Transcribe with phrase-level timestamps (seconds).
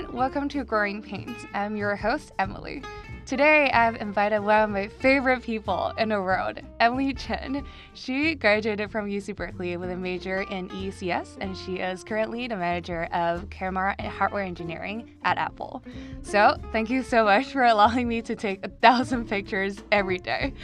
[0.00, 0.16] everyone.
[0.16, 1.36] Welcome to Growing Pains.
[1.52, 2.82] I'm your host, Emily.
[3.26, 7.64] Today, I've invited one of my favorite people in the world, Emily Chen.
[7.94, 12.56] She graduated from UC Berkeley with a major in EECS, and she is currently the
[12.56, 15.82] manager of camera and hardware engineering at Apple.
[16.22, 20.54] So, thank you so much for allowing me to take a thousand pictures every day.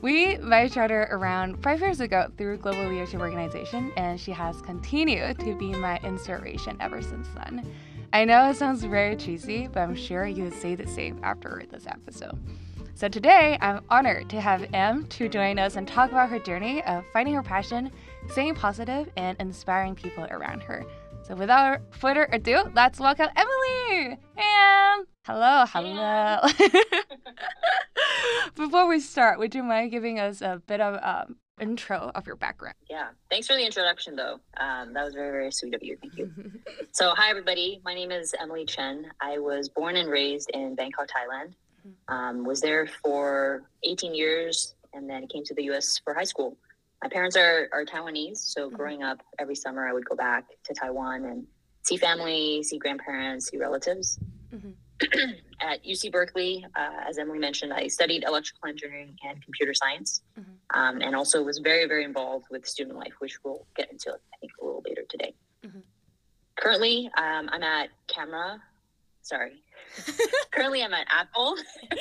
[0.00, 4.60] We met each other around five years ago through Global Leadership Organization, and she has
[4.62, 7.68] continued to be my inspiration ever since then.
[8.12, 11.62] I know it sounds very cheesy, but I'm sure you would say the same after
[11.70, 12.38] this episode.
[12.94, 16.82] So today, I'm honored to have Em to join us and talk about her journey
[16.84, 17.92] of finding her passion,
[18.30, 20.84] staying positive, and inspiring people around her.
[21.22, 24.18] So without further ado, let's welcome Emily.
[24.38, 25.06] Em.
[25.26, 26.40] Hello, hello.
[28.56, 32.36] Before we start, would you mind giving us a bit of um, intro of your
[32.36, 32.76] background.
[32.88, 33.08] Yeah.
[33.30, 34.40] Thanks for the introduction, though.
[34.56, 35.96] Um, that was very, very sweet of you.
[36.00, 36.30] Thank you.
[36.92, 37.80] so, hi, everybody.
[37.84, 39.06] My name is Emily Chen.
[39.20, 41.54] I was born and raised in Bangkok, Thailand.
[41.86, 42.14] Mm-hmm.
[42.14, 46.56] Um, was there for 18 years and then came to the US for high school.
[47.02, 48.38] My parents are, are Taiwanese.
[48.38, 48.76] So, mm-hmm.
[48.76, 51.46] growing up every summer, I would go back to Taiwan and
[51.82, 54.18] see family, see grandparents, see relatives.
[54.54, 54.70] Mm-hmm.
[55.60, 60.78] at UC Berkeley, uh, as Emily mentioned, I studied electrical engineering and computer science, mm-hmm.
[60.78, 64.36] um, and also was very, very involved with student life, which we'll get into, I
[64.40, 65.34] think, a little later today.
[65.64, 65.80] Mm-hmm.
[66.56, 68.60] Currently, um, I'm at Camera.
[69.22, 69.62] Sorry.
[70.50, 71.54] Currently, I'm at Apple.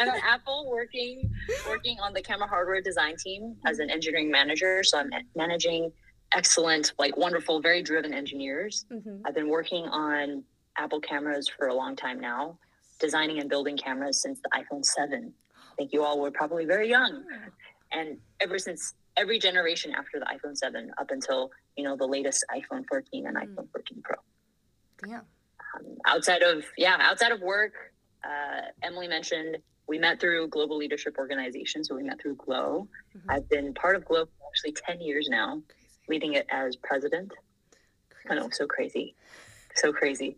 [0.00, 1.30] I'm at Apple working
[1.68, 4.82] working on the camera hardware design team as an engineering manager.
[4.82, 5.92] So I'm managing
[6.34, 8.84] excellent, like wonderful, very driven engineers.
[8.92, 9.22] Mm-hmm.
[9.24, 10.44] I've been working on
[10.78, 12.58] Apple cameras for a long time now,
[12.98, 15.32] designing and building cameras since the iPhone 7.
[15.54, 17.24] I think you all were probably very young.
[17.92, 22.44] And ever since every generation after the iPhone 7 up until, you know, the latest
[22.50, 23.42] iPhone 14 and mm.
[23.42, 24.16] iPhone 14 Pro.
[25.06, 25.20] Yeah.
[25.74, 27.72] Um, outside of, yeah, outside of work,
[28.24, 31.84] uh, Emily mentioned we met through Global Leadership Organization.
[31.84, 32.88] So we met through GLO.
[33.16, 33.30] Mm-hmm.
[33.30, 35.92] I've been part of GLO for actually 10 years now, crazy.
[36.08, 37.32] leading it as president.
[38.10, 38.28] Crazy.
[38.30, 39.14] I know, so crazy.
[39.74, 40.36] So crazy.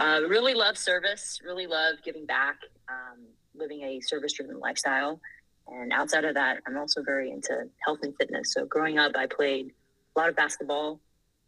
[0.00, 2.56] Uh, really love service, really love giving back,
[2.88, 3.18] um,
[3.54, 5.20] living a service driven lifestyle.
[5.68, 8.54] And outside of that, I'm also very into health and fitness.
[8.54, 9.72] So growing up, I played
[10.16, 11.00] a lot of basketball.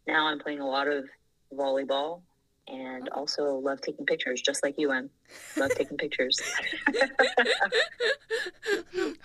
[0.07, 1.05] Now I'm playing a lot of
[1.51, 2.21] volleyball
[2.67, 5.09] and also love taking pictures, just like you, Em.
[5.57, 6.39] Love taking pictures.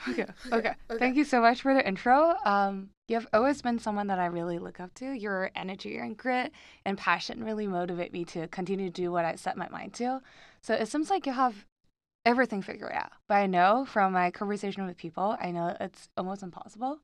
[0.09, 0.73] okay, okay.
[0.99, 2.35] Thank you so much for the intro.
[2.47, 5.13] Um, You've always been someone that I really look up to.
[5.13, 6.53] Your energy and grit
[6.85, 10.21] and passion really motivate me to continue to do what I set my mind to.
[10.61, 11.65] So it seems like you have
[12.27, 13.13] everything figured out.
[13.27, 16.99] But I know from my conversation with people, I know it's almost impossible.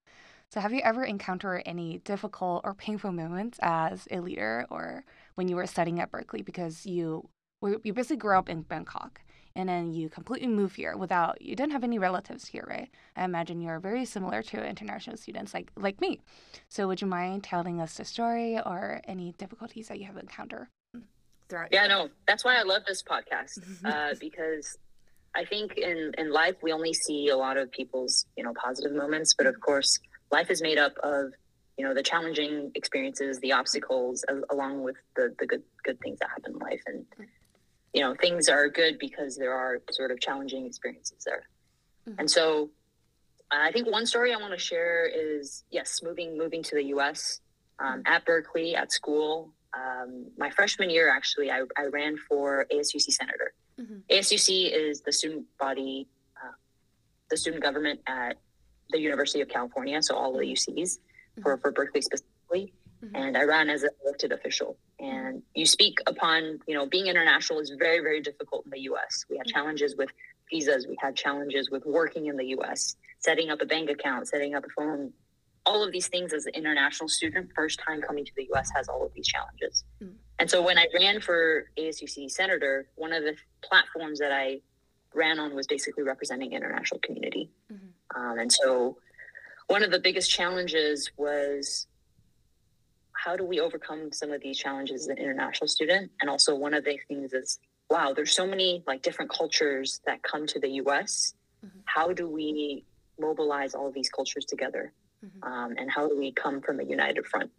[0.50, 5.04] So have you ever encountered any difficult or painful moments as a leader or
[5.36, 7.30] when you were studying at Berkeley because you
[7.82, 9.22] you basically grew up in Bangkok
[9.56, 12.90] and then you completely move here without you didn't have any relatives here, right?
[13.16, 16.20] I imagine you're very similar to international students like like me.
[16.68, 20.68] So would you mind telling us the story or any difficulties that you have encountered?
[21.48, 24.76] Throughout yeah, no, that's why I love this podcast uh, because
[25.34, 28.92] I think in in life we only see a lot of people's you know positive
[28.92, 29.98] moments, but of course
[30.32, 31.32] life is made up of
[31.76, 36.30] you know the challenging experiences, the obstacles, along with the the good good things that
[36.30, 37.06] happen in life and
[37.94, 41.44] you know things are good because there are sort of challenging experiences there
[42.06, 42.18] mm-hmm.
[42.18, 42.68] and so
[43.50, 47.40] i think one story i want to share is yes moving moving to the us
[47.78, 48.12] um, mm-hmm.
[48.12, 53.54] at berkeley at school um, my freshman year actually i, I ran for asuc senator
[53.80, 53.98] mm-hmm.
[54.10, 56.52] asuc is the student body uh,
[57.30, 58.36] the student government at
[58.90, 61.42] the university of california so all of the ucs mm-hmm.
[61.42, 62.72] for, for berkeley specifically
[63.04, 63.16] mm-hmm.
[63.16, 67.58] and i ran as an elected official and you speak upon you know being international
[67.60, 69.54] is very very difficult in the us we had mm-hmm.
[69.54, 70.10] challenges with
[70.50, 74.54] visas we had challenges with working in the us setting up a bank account setting
[74.54, 75.12] up a phone
[75.66, 78.88] all of these things as an international student first time coming to the us has
[78.88, 80.12] all of these challenges mm.
[80.38, 84.60] and so when i ran for asuc senator one of the platforms that i
[85.14, 88.20] ran on was basically representing international community mm-hmm.
[88.20, 88.96] um, and so
[89.66, 91.86] one of the biggest challenges was
[93.24, 96.10] how do we overcome some of these challenges as an international student?
[96.20, 100.22] And also one of the things is, wow, there's so many like different cultures that
[100.22, 101.34] come to the US.
[101.64, 101.78] Mm-hmm.
[101.86, 102.84] How do we
[103.18, 104.92] mobilize all of these cultures together?
[105.24, 105.52] Mm-hmm.
[105.52, 107.50] Um, and how do we come from a united front?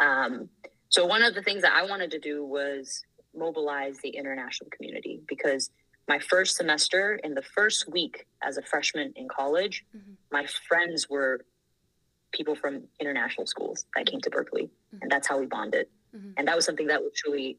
[0.00, 0.48] Um,
[0.88, 3.04] so one of the things that I wanted to do was
[3.34, 5.70] mobilize the international community because
[6.08, 10.14] my first semester in the first week as a freshman in college, mm-hmm.
[10.32, 11.44] my friends were
[12.32, 14.98] people from international schools that came to Berkeley, mm-hmm.
[15.02, 15.86] and that's how we bonded.
[16.14, 16.32] Mm-hmm.
[16.36, 17.58] And that was something that was truly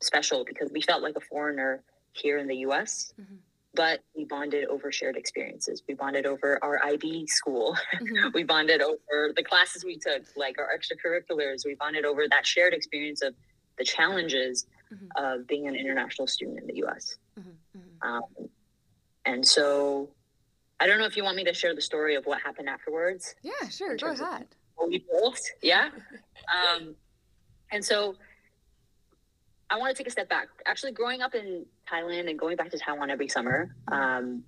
[0.00, 1.82] special because we felt like a foreigner
[2.12, 3.12] here in the US.
[3.20, 3.38] Mhm.
[3.74, 5.82] But we bonded over shared experiences.
[5.86, 7.76] We bonded over our IB school.
[7.94, 8.32] Mhm.
[8.34, 11.64] we bonded over the classes we took, like our extracurriculars.
[11.64, 13.34] We bonded over that shared experience of
[13.78, 15.08] the challenges Mhm.
[15.16, 17.18] of being an international student in the US.
[17.38, 17.56] Mhm.
[17.76, 18.08] Mhm.
[18.08, 18.50] Um,
[19.26, 20.08] and so
[20.80, 23.34] I don't know if you want me to share the story of what happened afterwards.
[23.42, 23.96] Yeah, sure.
[23.96, 24.46] Go ahead.
[24.74, 25.90] What we built, yeah.
[26.78, 26.94] Um,
[27.72, 28.14] and so
[29.68, 30.46] I want to take a step back.
[30.64, 34.44] Actually, growing up in Thailand and going back to Taiwan every summer, um,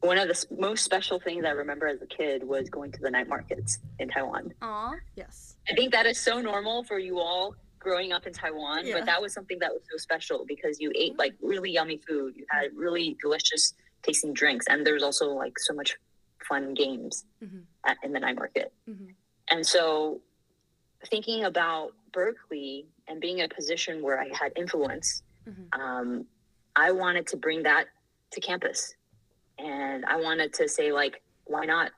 [0.00, 3.10] one of the most special things I remember as a kid was going to the
[3.10, 4.54] night markets in Taiwan.
[4.62, 5.56] Aw, yes.
[5.70, 8.94] I think that is so normal for you all growing up in Taiwan, Yeah.
[9.00, 12.34] but that was something that was so special because you ate like really yummy food,
[12.36, 15.96] you had really delicious tasting drinks, and there's also like so much
[16.48, 17.64] fun games Mhm.
[17.86, 18.72] at, in the night market.
[18.88, 19.14] Mhm.
[19.50, 20.20] And so,
[21.06, 25.68] thinking about Berkeley and being in a position where I had influence, Mhm.
[25.78, 26.26] um,
[26.76, 27.88] I wanted to bring that
[28.32, 28.94] to campus.
[29.58, 31.92] And I wanted to say, like, why not?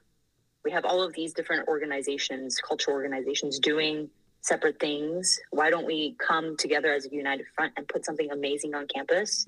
[0.64, 4.10] We have all of these different organizations, cultural organizations doing
[4.40, 5.38] separate things.
[5.50, 9.46] Why don't we come together as a united front and put something amazing on campus?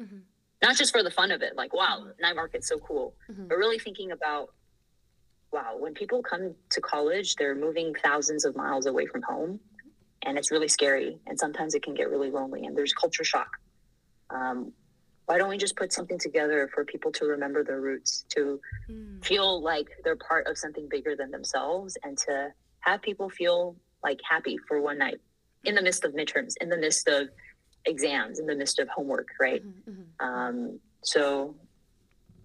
[0.63, 2.21] Not just for the fun of it, like, wow, Mhm.
[2.21, 3.49] night market's so cool, Mhm.
[3.49, 4.53] but really thinking about
[5.53, 9.59] wow, when people come to college, they're moving thousands of miles away from home,
[10.23, 11.19] and it's really scary.
[11.27, 13.49] And sometimes it can get really lonely, and there's culture shock.
[14.29, 14.75] Um,
[15.27, 18.61] why don't we just put something together for people to remember their roots, to
[18.91, 19.25] Mm.
[19.25, 24.21] feel like they're part of something bigger than themselves, and to have people feel like
[24.29, 25.21] happy for one night
[25.65, 27.31] in the midst of midterms, in the midst of
[27.87, 29.63] exams, in the midst of homework, right?
[29.65, 29.83] Mhm.
[30.21, 30.25] Mhm.
[30.27, 31.55] Um, so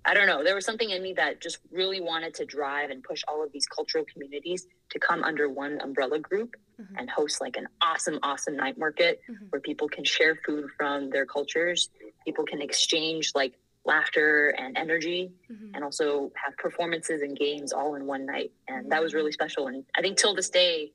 [0.03, 0.43] I don't know.
[0.43, 3.51] There was something in me that just really wanted to drive and push all of
[3.51, 6.87] these cultural communities to come under one umbrella group Mhm.
[6.97, 9.51] and host like an awesome, awesome night market Mhm.
[9.51, 11.89] where people can share food from their cultures.
[12.25, 13.53] People can exchange like
[13.85, 15.71] laughter and energy Mhm.
[15.75, 18.51] and also have performances and games all in one night.
[18.67, 19.67] And that was really special.
[19.67, 20.93] And I think till this day,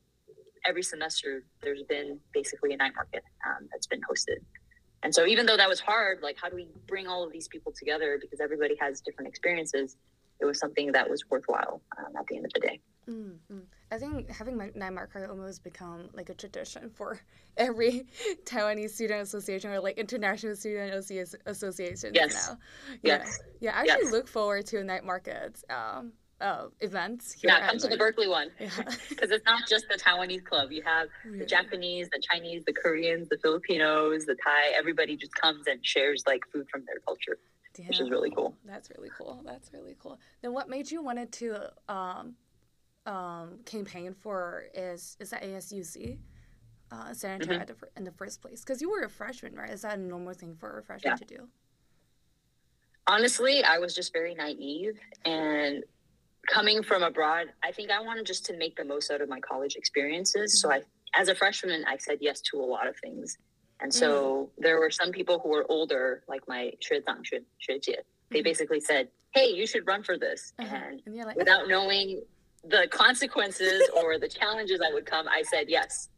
[0.67, 4.39] every semester, there's been basically a night market um, that's been hosted.
[5.03, 7.49] And so, even though that was hard, like, how do we bring all of these
[7.49, 9.97] people together because everybody has different experiences?
[10.41, 12.81] It was something that was worthwhile um, at the end of the day.
[13.09, 13.63] Mm, mm.
[13.91, 17.21] I think having my night market almost become like a tradition for
[17.57, 18.07] every
[18.45, 22.49] Taiwanese student association or like international student associ- associations Yes.
[22.49, 22.59] now.
[23.03, 23.19] Yeah.
[23.19, 23.39] Yes.
[23.61, 24.13] Yeah, I actually Yes.
[24.13, 27.51] look forward to night markets um, uh, events here.
[27.51, 28.69] Yeah, come to the Berkeley one Yeah.
[29.09, 30.71] because it's not just the Taiwanese club.
[30.71, 34.73] You have the Japanese, the Chinese, the Koreans, the Filipinos, the Thai.
[34.77, 37.39] Everybody just comes and shares like food from their culture,
[37.89, 38.55] which is really cool.
[38.67, 39.41] That's really cool.
[39.47, 40.19] That's really cool.
[40.43, 42.35] Then what made you wanted to um,
[43.07, 46.19] um, campaign for is is that ASUC
[46.93, 47.61] uh, senator Mhm.
[47.63, 48.61] at the, fir- in the first place?
[48.61, 49.71] Because you were a freshman, right?
[49.71, 51.17] Is that a normal thing for a freshman Yeah.
[51.17, 51.49] to do?
[53.09, 55.85] honestly, I was just very naive and
[56.48, 59.40] coming from abroad, I think I wanted just to make the most out of my
[59.40, 60.60] college experiences.
[60.62, 60.82] So I
[61.20, 63.38] as a freshman, I said yes to a lot of things.
[63.82, 68.00] And so there were some people who were older, like my 学长, 学, 学姐.
[68.30, 68.44] They Mhm.
[68.46, 70.54] basically said, Hey, you should run for this.
[70.60, 70.76] Uh-huh.
[70.76, 72.24] And And you're like, without knowing
[72.64, 76.10] the consequences or the challenges that would come, I said yes.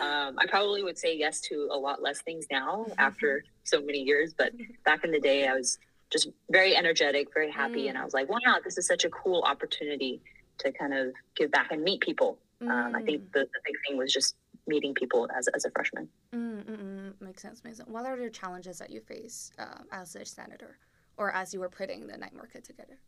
[0.00, 4.00] Um, I probably would say yes to a lot less things now after so many
[4.02, 4.52] years, but
[4.84, 5.78] back in the day, I was
[6.11, 9.41] just very energetic, very happy, and I was like, wow, this is such a cool
[9.43, 10.21] opportunity
[10.59, 12.37] to kind of give back and meet people.
[12.61, 14.35] Um, I think the, the big thing was just
[14.67, 16.07] meeting people as, as a freshman.
[16.35, 17.63] Mm, mm, mm, makes sense.
[17.63, 17.89] Makes sense.
[17.89, 20.77] What are the challenges that you face um, as a senator,
[21.17, 22.99] or as you were putting the night market together?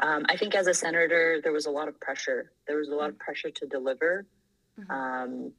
[0.00, 2.50] Um, I think as a senator, there was a lot of pressure.
[2.66, 4.26] There was a lot of pressure to deliver,
[4.80, 4.90] Mhm.
[4.90, 5.52] um,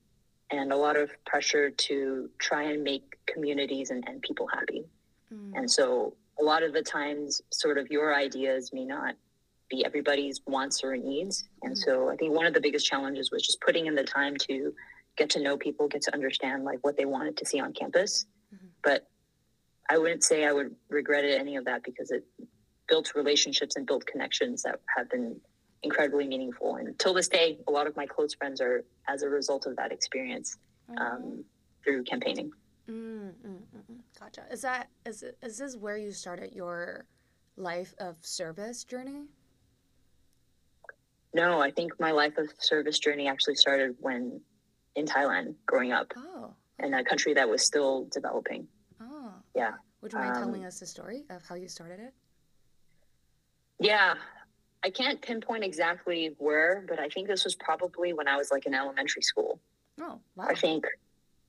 [0.49, 4.83] and a lot of pressure to try and make communities and, and people happy.
[5.33, 9.15] Mm, And so a lot of the times, sort of your ideas may not
[9.69, 11.47] be everybody's wants or needs.
[11.63, 11.77] And Mhm.
[11.77, 14.75] so I think one of the biggest challenges was just putting in the time to
[15.15, 18.25] get to know people, get to understand like what they wanted to see on campus.
[18.53, 18.69] Mhm.
[18.83, 19.07] But
[19.89, 22.23] I wouldn't say I would regret it, any of that because it
[22.87, 25.39] built relationships and built connections that have been
[25.83, 26.75] incredibly meaningful.
[26.75, 29.75] And till this day, a lot of my close friends are as a result of
[29.75, 30.57] that experience
[30.97, 31.43] um,
[31.83, 32.51] through campaigning.
[32.89, 33.99] Mm, mm, mm, mm.
[34.19, 34.43] Gotcha.
[34.51, 37.05] Is that is it, is this where you started your
[37.55, 39.27] life of service journey?
[41.33, 44.41] No, I think my life of service journey actually started when
[44.95, 48.67] in Thailand, growing up Oh, in a country that was still developing.
[49.01, 49.33] oh.
[49.55, 49.71] Yeah.
[50.01, 52.13] Would you mind Um, telling us the story of how you started it?
[53.79, 54.15] Yeah,
[54.83, 58.65] I can't pinpoint exactly where, but I think this was probably when I was like
[58.65, 59.59] in elementary school.
[59.99, 60.45] Oh, wow.
[60.47, 60.85] I think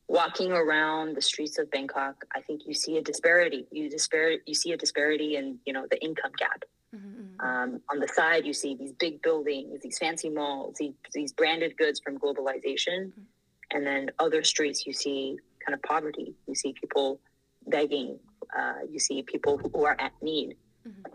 [0.09, 3.67] walking around the streets of Bangkok, I think you see a disparity.
[3.71, 4.43] You disparity.
[4.47, 6.65] You see a disparity in you know the income gap.
[6.95, 7.41] Mm-hmm.
[7.41, 11.77] Um, on the side, you see these big buildings, these fancy malls, these, these branded
[11.77, 13.21] goods from globalization, mm-hmm.
[13.73, 16.35] and then other streets you see kind of poverty.
[16.47, 17.21] You see people
[17.67, 18.19] begging.
[18.57, 20.57] Uh, you see people who are at need.
[20.87, 21.13] Mm-hmm.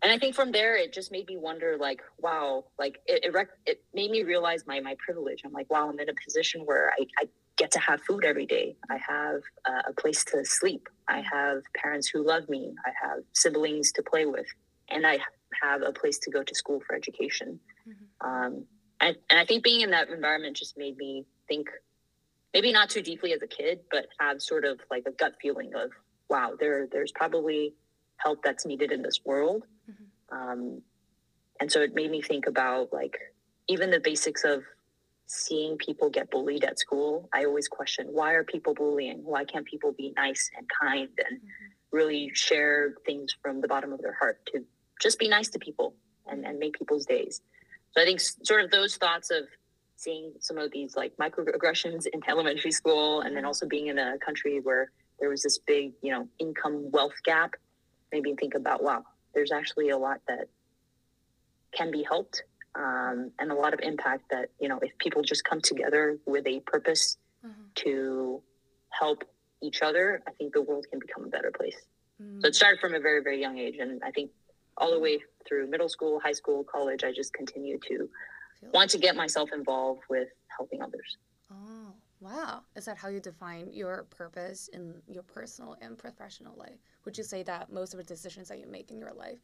[0.00, 3.32] And I think from there, it just made me wonder, like, wow, like it, it,
[3.32, 5.42] rec- it made me realize my my privilege.
[5.44, 8.46] I'm like, wow, I'm in a position where I, I get to have food every
[8.46, 8.76] day.
[8.88, 10.88] I have uh, a place to sleep.
[11.08, 12.74] I have parents who love me.
[12.86, 14.46] I have siblings to play with,
[14.88, 15.18] and I
[15.62, 17.58] have a place to go to school for education.
[17.86, 18.28] Mm-hmm.
[18.28, 18.64] Um,
[19.00, 21.68] and, and I think being in that environment just made me think,
[22.54, 25.72] maybe not too deeply as a kid, but have sort of like a gut feeling
[25.74, 25.90] of,
[26.28, 27.74] wow, there there's probably
[28.18, 29.64] help that's needed in this world.
[29.90, 30.50] Mm-hmm.
[30.50, 30.82] Um,
[31.60, 33.16] and so it made me think about like
[33.68, 34.62] even the basics of
[35.28, 39.22] seeing people get bullied at school, I always question why are people bullying?
[39.22, 41.96] Why can't people be nice and kind and mm-hmm.
[41.96, 44.64] really share things from the bottom of their heart to
[45.00, 45.94] just be nice to people
[46.26, 47.42] and, and make people's days?
[47.92, 49.44] So I think sort of those thoughts of
[49.96, 53.48] seeing some of these like microaggressions in elementary school and then mm-hmm.
[53.48, 57.54] also being in a country where there was this big, you know, income wealth gap
[58.12, 59.04] made me think about wow,
[59.34, 60.48] there's actually a lot that
[61.76, 62.44] can be helped
[62.74, 66.46] um, and a lot of impact that you know if people just come together with
[66.46, 67.62] a purpose mm-hmm.
[67.76, 68.42] to
[68.90, 69.24] help
[69.62, 71.76] each other i think the world can become a better place.
[72.22, 72.40] Mm-hmm.
[72.40, 74.30] so it started from a very very young age and i think
[74.76, 78.08] all the way through middle school high school college i just continue to
[78.72, 81.16] want to get myself involved with helping others.
[81.50, 82.62] Oh wow.
[82.76, 86.78] Is that how you define your purpose in your personal and professional life?
[87.04, 89.38] Would you say that most of the decisions that you make in your life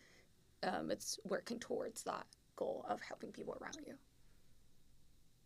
[0.62, 3.94] um, it's working towards that goal of helping people around you?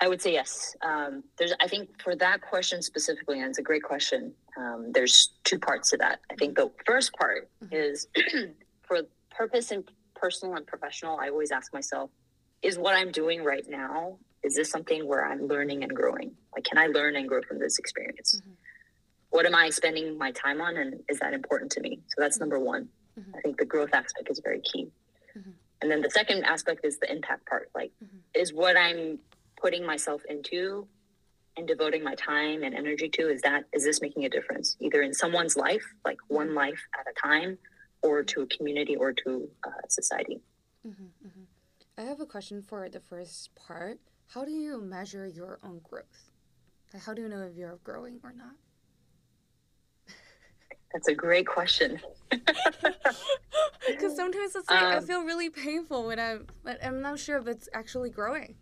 [0.00, 0.76] I would say yes.
[0.82, 4.32] Um, there's, I think, for that question specifically, and it's a great question.
[4.56, 6.20] Um, there's two parts to that.
[6.30, 7.74] I think the first part mm-hmm.
[7.74, 8.06] is
[8.82, 9.00] for
[9.30, 9.84] purpose and
[10.14, 11.18] personal and professional.
[11.18, 12.10] I always ask myself,
[12.62, 16.32] is what I'm doing right now is this something where I'm learning and growing?
[16.54, 18.36] Like, can I learn and grow from this experience?
[18.40, 18.52] Mm-hmm.
[19.30, 22.00] What am I spending my time on, and is that important to me?
[22.08, 22.44] So that's mm-hmm.
[22.44, 22.88] number one.
[23.18, 23.36] Mm-hmm.
[23.36, 24.90] I think the growth aspect is very key.
[25.80, 27.70] And then the second aspect is the impact part.
[27.74, 28.18] Like, mm-hmm.
[28.34, 29.18] is what I'm
[29.60, 30.88] putting myself into
[31.58, 35.02] and devoting my time and energy to is that is this making a difference either
[35.02, 36.56] in someone's life like one mm-hmm.
[36.56, 37.58] life at a time
[38.02, 40.40] or to a community or to uh, society
[40.86, 41.42] mm-hmm, mm-hmm.
[41.98, 46.30] i have a question for the first part how do you measure your own growth
[46.94, 48.54] like how do you know if you're growing or not
[50.92, 52.00] that's a great question.
[53.86, 56.46] Because sometimes it's like um, I feel really painful when I'm,
[56.82, 58.54] I'm not sure if it's actually growing.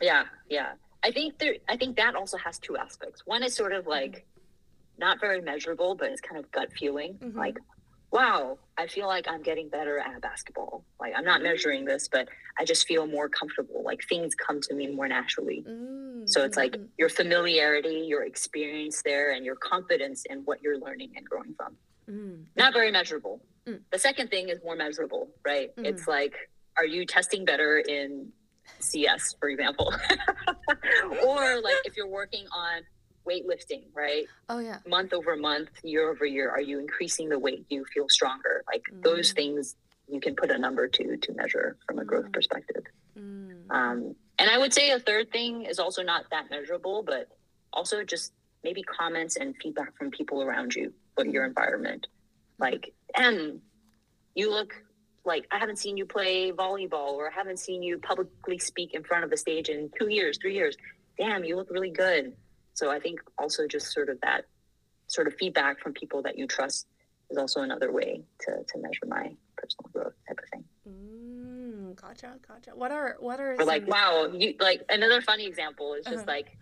[0.00, 0.72] Yeah, yeah.
[1.04, 1.56] I think there.
[1.68, 3.22] I think that also has two aspects.
[3.26, 5.00] One is sort of like mm-hmm.
[5.00, 7.18] not very measurable, but it's kind of gut feeling.
[7.22, 7.38] Mm-hmm.
[7.38, 7.58] Like
[8.14, 10.84] wow, I feel like I'm getting better at basketball.
[11.00, 11.48] Like I'm not mm-hmm.
[11.48, 12.28] measuring this, but
[12.58, 13.82] I just feel more comfortable.
[13.84, 15.64] Like things come to me more naturally.
[15.68, 16.26] Mm-hmm.
[16.26, 16.84] So it's like mm-hmm.
[16.96, 21.76] your familiarity, your experience there, and your confidence in what you're learning and growing from.
[22.08, 22.42] Mm-hmm.
[22.56, 23.40] Not very measurable.
[23.66, 23.80] Mm.
[23.90, 25.74] The second thing is more measurable, right?
[25.74, 25.86] Mm-hmm.
[25.86, 26.34] It's like,
[26.76, 28.28] are you testing better in
[28.78, 29.92] CS, for example?
[31.26, 32.82] or like if you're working on
[33.28, 34.26] weightlifting, right?
[34.48, 34.78] Oh yeah.
[34.86, 37.68] Month over month, year over year, are you increasing the weight?
[37.68, 38.64] Do you feel stronger?
[38.66, 39.02] Like mm.
[39.02, 39.76] those things
[40.08, 42.32] you can put a number to to measure from a growth mm.
[42.32, 42.84] perspective.
[43.18, 43.70] Mm.
[43.70, 47.28] Um, and I would say a third thing is also not that measurable, but
[47.72, 51.48] also just maybe comments and feedback from people around you, but your mm.
[51.48, 52.06] environment.
[52.58, 53.60] Like, and
[54.34, 54.74] you look
[55.24, 59.02] like I haven't seen you play volleyball or I haven't seen you publicly speak in
[59.02, 60.76] front of the stage in two years, three years.
[61.18, 62.36] Damn, you look really good.
[62.74, 64.44] So I think also just sort of that
[65.06, 66.86] sort of feedback from people that you trust
[67.30, 70.64] is also another way to, to measure my personal growth type of thing.
[70.88, 72.70] Mm, gotcha, gotcha.
[72.74, 76.24] What are what are or like wow, you like another funny example is just uh-huh.
[76.26, 76.58] like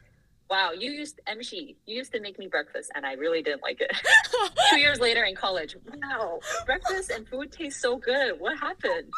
[0.52, 3.80] wow, you used MC, you used to make me breakfast, and I really didn't like
[3.80, 3.90] it.
[4.70, 8.38] Two years later in college, wow, breakfast and food taste so good.
[8.38, 9.10] What happened?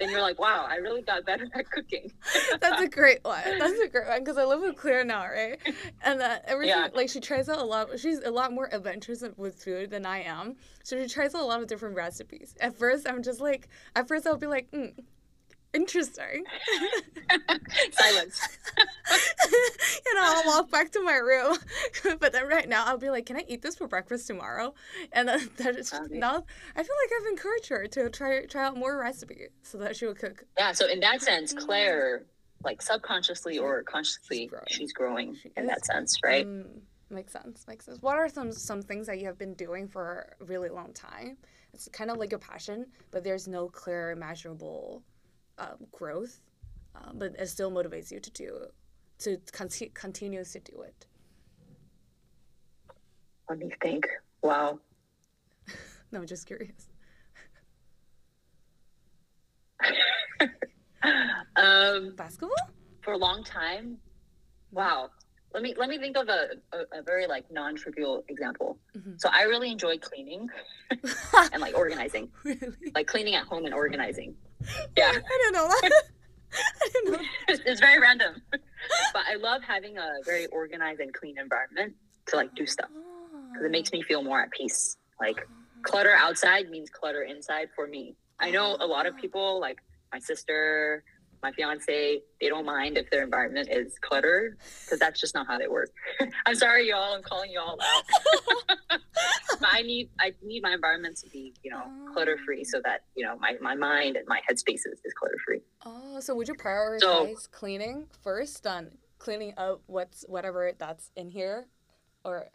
[0.00, 2.10] then you're like, wow, I really got better at cooking.
[2.58, 3.42] That's a great one.
[3.58, 5.58] That's a great one because I live with Claire now, right?
[6.00, 6.88] And that every yeah.
[6.94, 8.00] like she tries out a lot.
[8.00, 11.44] She's a lot more adventurous with food than I am, so she tries out a
[11.44, 12.54] lot of different recipes.
[12.62, 14.94] At first, I'm just like, at first I'll be like, mm,
[15.74, 16.44] interesting.
[17.92, 18.48] Silence.
[20.06, 21.56] you know, I'll walk back to my room,
[22.20, 24.74] but then right now I'll be like, "Can I eat this for breakfast tomorrow?"
[25.12, 26.18] And then that is okay.
[26.18, 26.44] now
[26.76, 30.06] I feel like I've encouraged her to try try out more recipes so that she
[30.06, 30.44] will cook.
[30.58, 30.72] Yeah.
[30.72, 31.52] So in that sense.
[31.52, 32.24] Claire
[32.64, 34.64] like subconsciously or consciously growing.
[34.68, 36.46] she's growing She in that sense, right?
[36.46, 37.64] Mm, makes sense.
[37.66, 38.00] Makes sense.
[38.02, 41.36] What are some some things that you have been doing for a really long time?
[41.74, 45.02] It's kind of like a passion, but there's no clear, measurable
[45.58, 46.40] um, growth,
[46.96, 48.66] uh, but it still motivates you to do
[49.18, 51.06] to conti- continues to do it.
[53.48, 54.06] Let me think.
[54.42, 54.78] Wow.
[56.12, 56.90] No, I'm just curious.
[61.56, 62.50] um, Basketball?
[63.00, 63.96] for a long time.
[64.70, 65.10] Wow.
[65.54, 68.78] Let me let me think of a, a, a very like non-trivial example.
[68.96, 69.20] Mhm.
[69.20, 70.48] So I really enjoy cleaning
[71.52, 72.92] and like organizing, really?
[72.94, 74.34] like cleaning at home and organizing.
[74.96, 75.90] Yeah, I didn't know that.
[76.82, 77.18] I didn't know.
[77.48, 81.94] it's, it's very random, but I love having a very organized and clean environment
[82.26, 83.38] to like do stuff ah.
[83.52, 84.96] because it makes me feel more at peace.
[85.20, 85.52] Like ah.
[85.82, 88.16] clutter outside means clutter inside for me.
[88.38, 89.78] I know a lot of people, like
[90.12, 91.04] my sister,
[91.42, 95.58] my fiance, they don't mind if their environment is cluttered because that's just not how
[95.58, 95.90] they work.
[96.46, 97.14] I'm sorry, y'all.
[97.14, 98.04] I'm calling y'all out.
[99.60, 101.82] but I need I need my environment to be, you know,
[102.12, 102.70] clutter free oh.
[102.70, 105.60] so that you know my, my mind and my headspace is, is clutter free.
[105.84, 111.28] Oh, so would you prioritize so, cleaning first on cleaning up what's whatever that's in
[111.28, 111.66] here,
[112.24, 112.46] or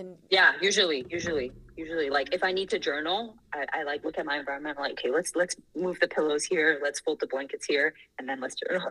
[0.00, 2.10] in Yeah, usually, usually, usually.
[2.10, 4.76] Like if I need to journal, I, I like look at my environment.
[4.78, 8.28] I'm like, okay, let's let's move the pillows here, let's fold the blankets here, and
[8.28, 8.88] then let's journal.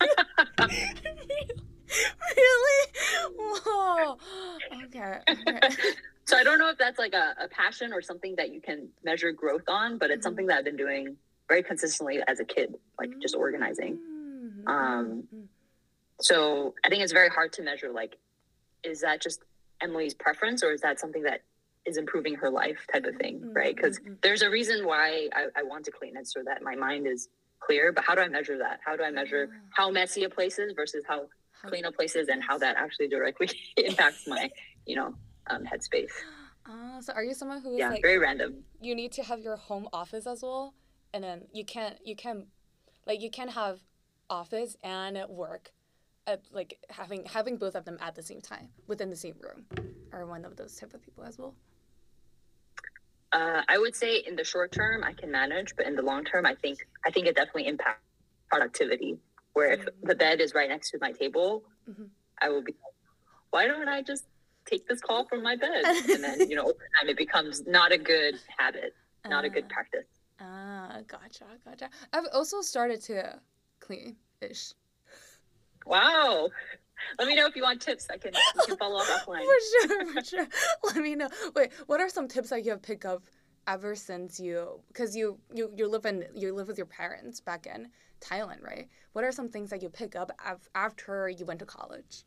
[2.36, 2.88] really?
[3.38, 4.16] Whoa.
[4.86, 5.18] Okay.
[5.30, 5.60] okay.
[6.26, 8.88] so I don't know if that's like a, a passion or something that you can
[9.04, 10.24] measure growth on, but it's Mhm.
[10.24, 11.16] something that I've been doing
[11.48, 13.98] very consistently as a kid, like just organizing.
[13.98, 15.28] Mm, Um.
[16.20, 17.92] So I think it's very hard to measure.
[17.92, 18.16] Like,
[18.82, 19.40] is that just
[19.82, 21.42] Emily's preference, or is that something that
[21.86, 23.74] is improving her life, type of thing, Mm, right?
[23.76, 24.16] Because mm, mm.
[24.22, 27.28] there's a reason why I, I want to clean it so that my mind is
[27.60, 27.92] clear.
[27.92, 28.80] But how do I measure that?
[28.84, 31.26] How do I measure how messy a place is versus how
[31.64, 34.50] clean a place is, and how that actually directly impacts my,
[34.86, 35.14] you know,
[35.48, 36.10] um, headspace?
[36.68, 38.64] Ah, so are you someone who's Yeah, like very random.
[38.80, 40.74] you need to have your home office as well,
[41.14, 42.46] and then you can't you can't,
[43.06, 43.78] like you can't have
[44.28, 45.70] office and work,
[46.26, 49.66] at, like having having both of them at the same time within the same room,
[50.12, 51.54] or one of those type of people as well.
[53.32, 56.24] Uh, I would say in the short term I can manage, but in the long
[56.24, 58.00] term, I think I think it definitely impacts
[58.50, 59.18] productivity.
[59.52, 62.08] Where if the bed is right next to my table, Mhm.
[62.42, 62.94] I will be, like,
[63.50, 64.26] why don't I just
[64.66, 65.84] take this call from my bed?
[65.86, 68.94] And then you know, over time, it becomes not a good habit,
[69.26, 69.74] not a good Ah.
[69.74, 70.06] practice.
[70.38, 71.88] Ah, gotcha, gotcha.
[72.12, 73.40] I've also started to
[73.80, 74.74] clean ish.
[75.86, 76.48] Wow.
[77.18, 78.06] Let me know if you want tips.
[78.10, 79.44] I can we can follow up offline.
[79.44, 80.46] For sure, for sure.
[80.84, 81.28] Let me know.
[81.54, 83.22] Wait, what are some tips that you have picked up
[83.68, 84.80] ever since you?
[84.88, 87.88] Because you you you live in you live with your parents back in
[88.20, 88.88] Thailand, right?
[89.12, 92.24] What are some things that you pick up af- after you went to college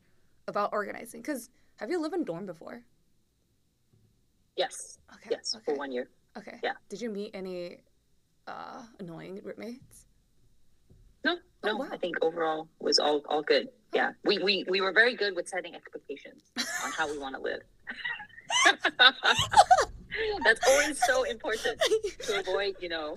[0.48, 1.20] about organizing?
[1.20, 2.82] Because have you lived in dorm before?
[4.56, 5.28] Yes, Okay.
[5.32, 5.64] yes, Okay.
[5.64, 6.08] for one year.
[6.36, 6.58] Okay.
[6.62, 6.72] yeah.
[6.88, 7.78] Did you meet any
[8.46, 10.06] uh, annoying roommates?
[11.24, 11.88] No, Oh, no, wow.
[11.92, 13.68] I think overall was all all good.
[13.92, 17.40] Yeah, we we we were very good with setting expectations on how we want to
[17.42, 17.60] live.
[20.44, 21.80] That's always so important
[22.22, 23.16] to avoid, you know.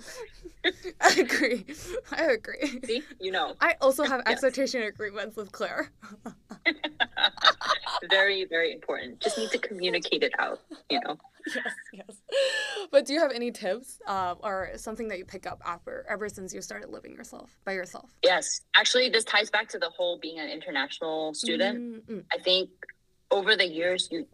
[1.00, 1.64] I agree.
[2.12, 2.80] I agree.
[2.84, 4.32] See, you know, I also have Yes.
[4.34, 5.90] expectation agreements with Claire.
[8.10, 9.20] very very important.
[9.20, 11.16] Just need to communicate it out, you know.
[11.54, 12.16] yes, yes.
[12.90, 16.28] But do you have any tips uh, or something that you pick up after ever
[16.28, 18.10] since you started living yourself by yourself?
[18.22, 22.08] Yes, actually, this ties back to the whole being an international student.
[22.08, 22.70] Mm, mm, I think
[23.30, 24.26] over the years, you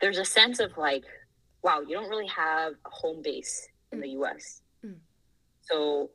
[0.00, 1.04] there's a sense of like,
[1.62, 4.60] wow, you don't really have a home base in the U.S.
[4.84, 4.96] Mm.
[5.62, 6.10] So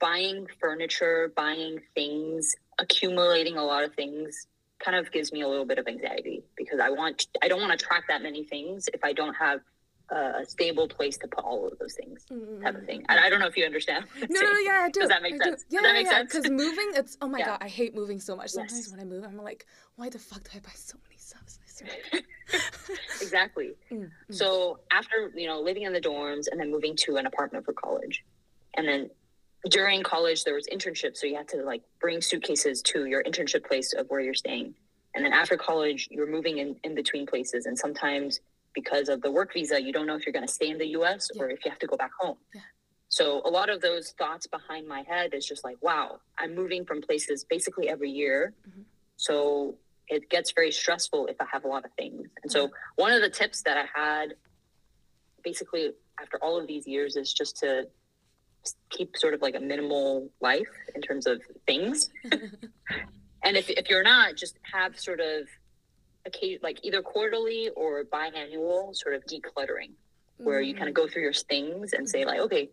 [0.00, 4.46] buying furniture, buying things, accumulating a lot of things,
[4.78, 7.78] kind of gives me a little bit of anxiety because I want I don't want
[7.78, 9.60] to track that many things if I don't have
[10.10, 13.04] a, stable place to put all of those things, mm, type of thing.
[13.08, 14.04] And I don't know if you understand.
[14.28, 15.00] No, no, yeah, I do.
[15.00, 15.44] Does that make I do.
[15.44, 15.62] sense?
[15.62, 16.10] Does Yeah, that yeah, make yeah.
[16.18, 16.32] sense?
[16.32, 17.46] Because moving, it's oh my Yeah.
[17.46, 18.50] god, I hate moving so much.
[18.50, 18.90] Sometimes Yes.
[18.90, 21.42] when I move, I'm like, why the fuck do I buy so many stuff?
[23.20, 23.72] exactly.
[23.92, 24.34] Mm, mm.
[24.34, 27.72] So after you know living in the dorms and then moving to an apartment for
[27.72, 28.24] college,
[28.76, 29.10] and then
[29.70, 33.64] during college there was internships, so you had to like bring suitcases to your internship
[33.66, 34.74] place of where you're staying,
[35.14, 38.40] and then after college you're moving in in between places, and sometimes
[38.74, 40.88] because of the work visa you don't know if you're going to stay in the
[40.98, 41.30] U.S.
[41.38, 42.36] or if you have to go back home.
[42.54, 42.60] Yeah.
[43.08, 46.84] So a lot of those thoughts behind my head is just like, wow, I'm moving
[46.84, 48.84] from places basically every year, Mhm.
[49.16, 49.76] so
[50.08, 52.28] it gets very stressful if I have a lot of things.
[52.42, 54.34] And so one of the tips that I had
[55.42, 57.88] basically after all of these years is just to
[58.90, 62.10] keep sort of like a minimal life in terms of things.
[63.44, 65.46] and if, if you're not, just have sort of
[66.26, 69.90] occasion, like either quarterly or biannual sort of decluttering,
[70.38, 72.70] where you kind of go through your things and say like, okay,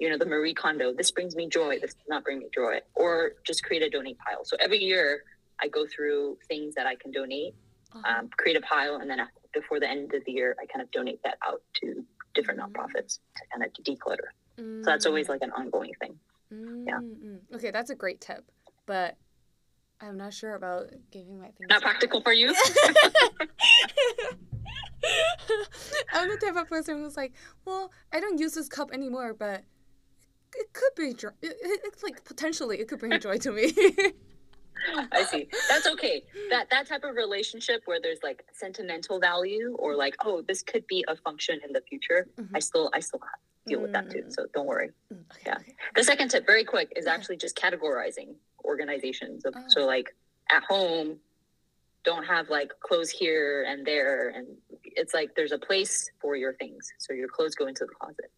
[0.00, 2.80] you know, the Marie Kondo, this brings me joy, this does not bring me joy,
[2.94, 4.44] or just create a donate pile.
[4.44, 5.22] So every year
[5.60, 7.54] I go through things that I can donate,
[7.92, 8.02] Uh-huh.
[8.20, 10.82] um, create a pile, and then after, before the end of the year, I kind
[10.82, 12.72] of donate that out to different Mm.
[12.72, 14.28] nonprofits to kind of declutter.
[14.56, 16.18] So that's always like an ongoing thing.
[16.50, 16.98] yeah.
[16.98, 17.38] Mm, mm.
[17.56, 18.44] Okay, that's a great tip,
[18.86, 19.16] but
[20.00, 21.68] I'm not sure about giving my things.
[21.70, 22.54] Not practical for you?
[26.12, 27.32] I'm the type of person who's like,
[27.64, 29.62] well, I don't use this cup anymore, but
[30.54, 31.28] it could be joy.
[31.42, 33.72] It, it, it's like potentially it could bring joy to me.
[35.12, 35.48] I see.
[35.68, 36.22] That's okay.
[36.50, 40.86] That that type of relationship where there's like sentimental value or like, oh, this could
[40.88, 42.26] be a function in the future.
[42.38, 42.48] Mhm.
[42.54, 43.20] I still I still
[43.66, 44.22] deal with that too.
[44.26, 44.32] Mm.
[44.32, 44.90] So don't worry.
[45.12, 45.56] Mm, okay, Yeah.
[45.58, 45.74] okay.
[45.94, 47.14] The second tip, very quick, is Yeah.
[47.14, 49.44] actually just categorizing organizations.
[49.44, 49.64] Of, Oh.
[49.68, 50.14] So like
[50.50, 51.18] at home,
[52.04, 54.46] don't have like clothes here and there, and
[54.84, 56.92] it's like there's a place for your things.
[56.98, 58.30] So your clothes go into the closet.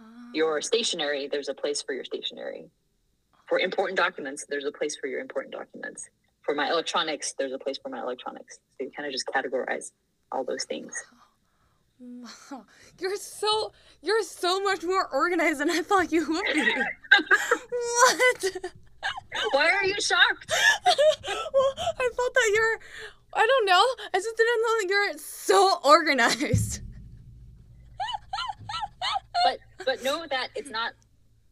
[0.00, 0.04] Ah.
[0.34, 2.68] Your stationery, there's a place for your stationery.
[3.46, 6.10] For important documents, there's a place for your important documents.
[6.42, 8.58] For my electronics, there's a place for my electronics.
[8.78, 9.92] So you kind of just categorize
[10.32, 10.92] all those things.
[12.00, 12.64] Wow,
[13.00, 16.72] you're so you're so much more organized than I thought you would be.
[17.70, 18.56] what?
[19.52, 20.52] Why are you shocked?
[20.86, 22.78] well, I thought that you're.
[23.34, 23.84] I don't know.
[24.12, 26.80] I just didn't know that you're so organized.
[29.44, 30.92] But but know that it's not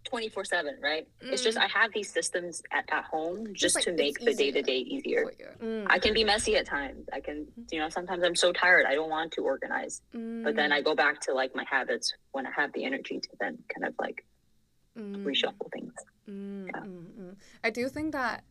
[0.04, 1.06] 24 7, right?
[1.20, 1.62] It's just Mm.
[1.62, 4.78] I have these systems at, at home just, like, to make the day to day
[4.78, 5.32] easier.
[5.62, 7.06] Mm, I can be messy at times.
[7.12, 8.86] I can, you know, sometimes I'm so tired.
[8.86, 10.02] I don't want to organize.
[10.12, 13.28] But then I go back to like my habits when I have the energy to
[13.40, 14.24] then kind of like
[14.98, 15.92] mm, reshuffle things.
[16.28, 16.80] Mm, Yeah.
[16.80, 17.36] mm, mm.
[17.64, 18.44] I do think that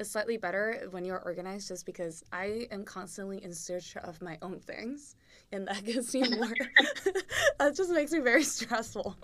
[0.00, 4.38] it's slightly better when you're organized just because I am constantly in search of my
[4.42, 5.14] own things.
[5.52, 6.52] And that gives me more.
[7.58, 9.16] that just makes me very stressful.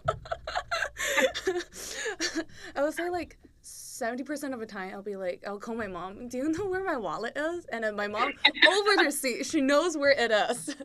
[2.76, 6.29] I would say, like, 70% of the time, I'll be like, I'll call my mom,
[6.29, 7.66] Do you know where my wallet is?
[7.72, 8.33] And then my mom,
[8.68, 10.76] over the seat, she knows where it is.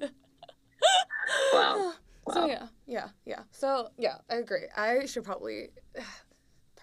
[1.53, 1.93] Wow.
[2.31, 3.41] So yeah, yeah, yeah.
[3.51, 4.65] So yeah, I agree.
[4.75, 5.69] I should probably,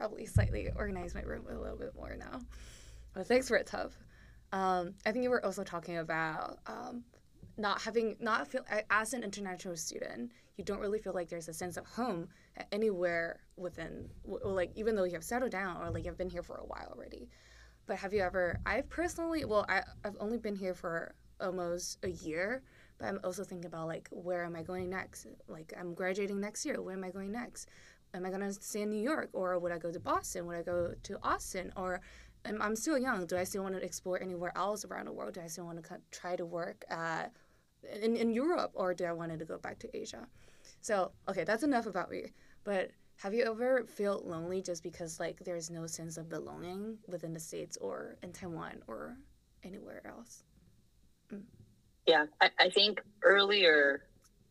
[0.03, 2.41] probably slightly organize my room a little bit more now.
[3.15, 3.93] But thanks for it, Tuv.
[4.51, 7.05] Um, I think you were also talking about um,
[7.57, 11.53] not having, not feel as an international student, you don't really feel like there's a
[11.53, 12.29] sense of home
[12.73, 16.57] anywhere within, like even though you have settled down or like you've been here for
[16.57, 17.29] a while already.
[17.87, 18.59] But have you ever?
[18.67, 22.65] I've personally, well, I, I've only been here for almost a year,
[22.99, 25.29] but I'm also thinking about like where am I going next?
[25.47, 26.83] Like I'm graduating next year.
[26.83, 27.69] Where am I going next?
[28.15, 30.47] Am I gonna stay in New York or would I go to Boston?
[30.47, 31.73] Would I go to Austin?
[31.77, 32.01] Or
[32.45, 33.27] am, I'm still young.
[33.27, 35.35] Do I still want to explore anywhere else around the world?
[35.35, 37.33] Do I still want to try to work at,
[38.03, 40.27] in in Europe or do I want to go back to Asia?
[40.81, 42.33] So okay, that's enough about me.
[42.65, 47.33] But have you ever felt lonely just because like there's no sense of belonging within
[47.33, 49.17] the states or in Taiwan or
[49.65, 50.45] anywhere else?
[52.07, 52.27] Yeah.
[52.41, 54.03] I, I think earlier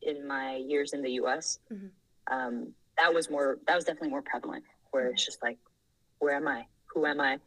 [0.01, 1.91] in my years in the US, Mhm.
[2.31, 5.57] um, that was more, that was definitely more prevalent where it's just like,
[6.19, 6.65] where am I?
[6.93, 7.39] Who am I?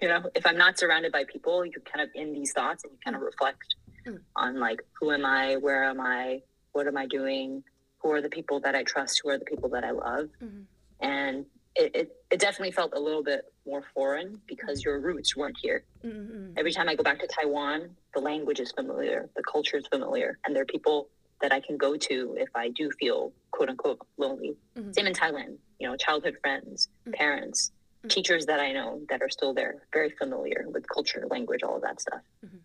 [0.00, 2.92] You know, if I'm not surrounded by people, you're kind of in these thoughts and
[2.92, 4.18] you kind of reflect Mm.
[4.34, 5.54] on like, who am I?
[5.58, 6.42] Where am I?
[6.72, 7.62] What am I doing?
[7.98, 9.20] Who are the people that I trust?
[9.22, 10.28] Who are the people that I love?
[10.42, 10.64] Mhm.
[10.98, 11.46] And
[11.76, 15.84] it, it, it definitely felt a little bit more foreign because your roots weren't here.
[16.04, 16.52] Mm-mm.
[16.56, 20.36] Every time I go back to Taiwan, the language is familiar, the culture is familiar,
[20.44, 21.08] and there are people
[21.40, 24.56] that I can go to if I do feel quote unquote lonely.
[24.76, 24.94] Mhm.
[24.94, 27.14] Same in Thailand, you know, childhood friends, Mhm.
[27.14, 27.70] parents,
[28.04, 28.08] Mhm.
[28.10, 31.82] teachers that I know that are still there, very familiar with culture, language, all of
[31.82, 32.22] that stuff.
[32.44, 32.60] Mhm.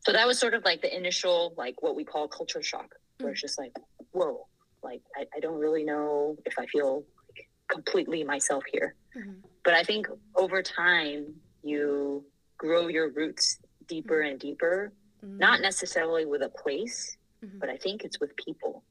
[0.00, 3.32] So that was sort of like the initial, like what we call culture shock, where
[3.32, 3.72] it's just like,
[4.12, 4.46] whoa,
[4.82, 9.42] like I, I don't really know if I feel like completely myself here Mhm.
[9.64, 12.24] but I think over time you
[12.58, 17.16] grow your roots deeper and deeper, not necessarily with a place,
[17.58, 18.84] but I think it's with people.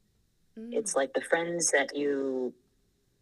[0.57, 0.73] Mm.
[0.73, 2.53] It's like the friends that you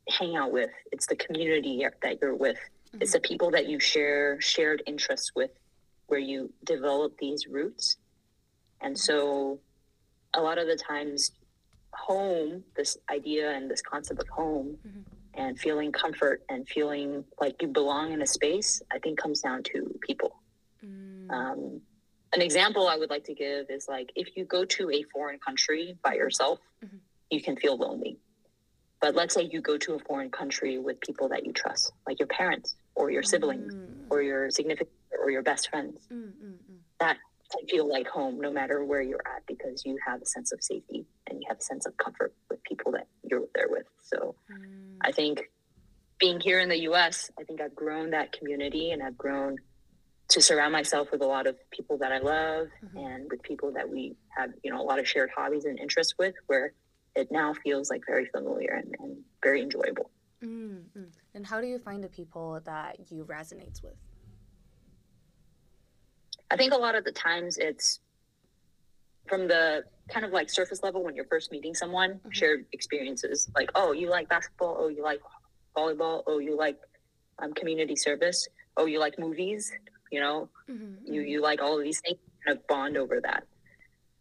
[0.10, 2.58] hang out with, it's the community that you're with,
[3.00, 5.52] it's the people that you share shared interests with,
[6.08, 7.98] where you develop these roots.
[8.82, 9.60] And so
[10.34, 11.32] a lot of the times,
[11.94, 15.04] home, this idea and this concept of home, Mhm.
[15.36, 19.64] and feeling comfort and feeling like you belong in a space, I think comes down
[19.64, 20.36] to people.
[20.84, 21.32] Mm.
[21.32, 21.82] Um,
[22.34, 25.40] an example I would like to give is like if you go to a foreign
[25.40, 27.00] country by yourself, Mhm.
[27.34, 28.20] You can feel lonely.
[29.02, 32.20] But let's say you go to a foreign country with people that you trust, like
[32.20, 34.06] your parents or your siblings Mm.
[34.10, 34.90] or your significant
[35.22, 36.08] or your best friends.
[36.12, 36.80] Mm, mm, mm.
[37.00, 37.18] That
[37.52, 40.64] can feel like home no matter where you're at because you have a sense of
[40.64, 43.88] safety and you have a sense of comfort with people that you're there with.
[44.02, 44.98] So Mm.
[45.02, 45.52] I think
[46.20, 49.58] being here in the US, I think I've grown that community and I've grown
[50.30, 53.06] to surround myself with a lot of people that I love Mhm.
[53.06, 56.14] and with people that we have, you know, a lot of shared hobbies and interests
[56.18, 56.74] with where
[57.16, 60.10] it now feels like very familiar and, and very enjoyable.
[60.44, 61.06] Mm, mm.
[61.36, 63.94] And how do you find the people that you resonates with?
[66.52, 68.00] I think a lot of the times it's
[69.28, 72.34] from the kind of like surface level when you're first meeting someone, Mhm.
[72.34, 75.22] shared experiences like, oh, you like basketball, oh, you like
[75.78, 76.78] volleyball, oh, you like
[77.40, 78.48] um, community service,
[78.78, 79.72] oh, you like movies,
[80.12, 81.12] you know, Mm-hmm.
[81.14, 83.44] you you like all of these things, kind of bond over that.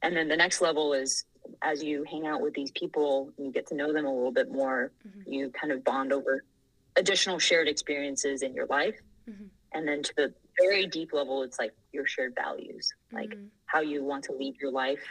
[0.03, 1.25] And then the next level is
[1.63, 4.33] as you hang out with these people, and you get to know them a little
[4.33, 5.23] bit more, Mhm.
[5.27, 6.45] you kind of bond over
[6.97, 8.99] additional shared experiences in your life.
[9.29, 9.51] Mhm.
[9.73, 13.81] And then to the very deep level, it's like your shared values, like Mm, how
[13.81, 15.03] you want to lead your life.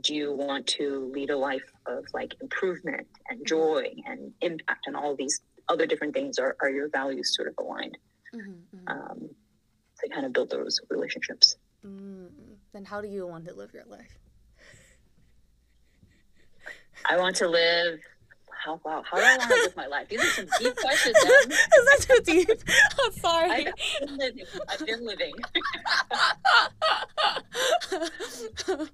[0.00, 4.96] Do you want to lead a life of like improvement and joy and impact and
[4.96, 7.96] all these other different things are, are your values sort of aligned
[8.34, 8.90] mhm, mhm.
[8.90, 9.34] um,
[10.00, 11.56] to kind of build those relationships?
[12.72, 14.18] Then how do you want to live your life?
[17.06, 18.00] I want to live.
[18.64, 19.02] How wow?
[19.08, 20.08] How do I want to live my life?
[20.08, 21.14] These are some deep questions.
[21.22, 21.30] Em.
[21.50, 22.48] Is that too deep?
[23.04, 23.50] I'm sorry.
[23.50, 24.44] I, I've been living.
[24.68, 25.34] I've been living.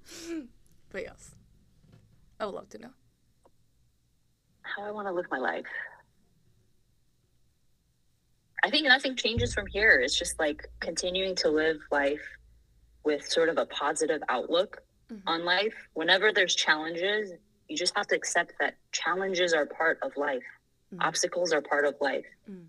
[0.90, 1.34] but yes,
[2.40, 2.90] I would love to know.
[4.62, 5.66] How I want to live my life.
[8.64, 10.00] I think nothing changes from here.
[10.00, 12.20] It's just like continuing to live life
[13.04, 15.22] with sort of a positive outlook Mhm.
[15.26, 15.74] on life.
[15.94, 17.32] Whenever there's challenges,
[17.70, 20.42] you just have to accept that challenges are part of life.
[20.92, 20.98] Mm.
[21.06, 22.26] Obstacles are part of life.
[22.50, 22.66] Mm.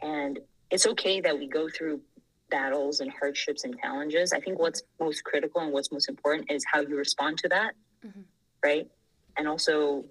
[0.00, 0.38] And
[0.70, 2.00] it's okay that we go through
[2.48, 4.32] battles and hardships and challenges.
[4.32, 7.74] I think what's most critical and what's most important is how you respond to that,
[8.04, 8.22] Mhm.
[8.62, 8.88] right?
[9.36, 10.04] And also,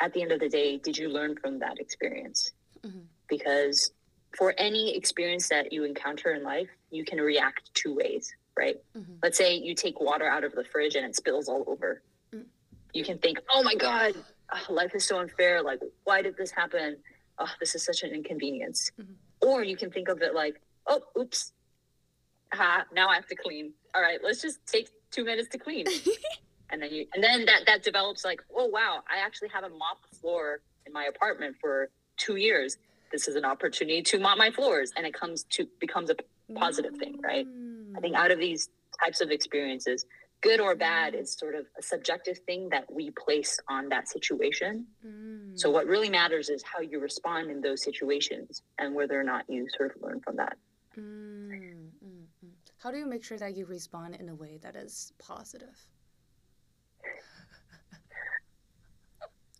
[0.00, 2.50] at the end of the day, did you learn from that experience?
[2.82, 3.04] Mhm.
[3.28, 3.92] Because
[4.36, 8.80] for any experience that you encounter in life, you can react two ways, right?
[8.96, 9.18] Mhm.
[9.22, 12.02] Let's say you take water out of the fridge and it spills all over.
[12.90, 12.96] Mm.
[12.98, 14.14] You can think, oh my God,
[14.52, 15.62] ah, life is so unfair.
[15.62, 16.96] Like, why did this happen?
[17.38, 18.90] Oh, this is such an inconvenience.
[19.00, 19.14] Mhm.
[19.40, 21.52] Or you can think of it like, oh, oops.
[22.52, 23.72] Ha, now I have to clean.
[23.94, 25.86] All right, let's just take two minutes to clean.
[26.70, 30.10] and then you and then that that develops like, oh wow, I actually haven't mopped
[30.10, 32.76] the floor in my apartment for two years.
[33.12, 34.92] This is an opportunity to mop my floors.
[34.96, 36.16] And it comes to becomes a
[36.54, 37.46] positive thing, right?
[37.96, 38.68] I think out of these
[39.02, 40.04] types of experiences,
[40.42, 44.86] good or bad is sort of a subjective thing that we place on that situation.
[45.06, 45.58] Mm.
[45.58, 49.44] So what really matters is how you respond in those situations and whether or not
[49.48, 50.56] you sort of learn from that.
[50.98, 52.50] Mm, mm, mm.
[52.82, 55.86] How do you make sure that you respond in a way that is positive?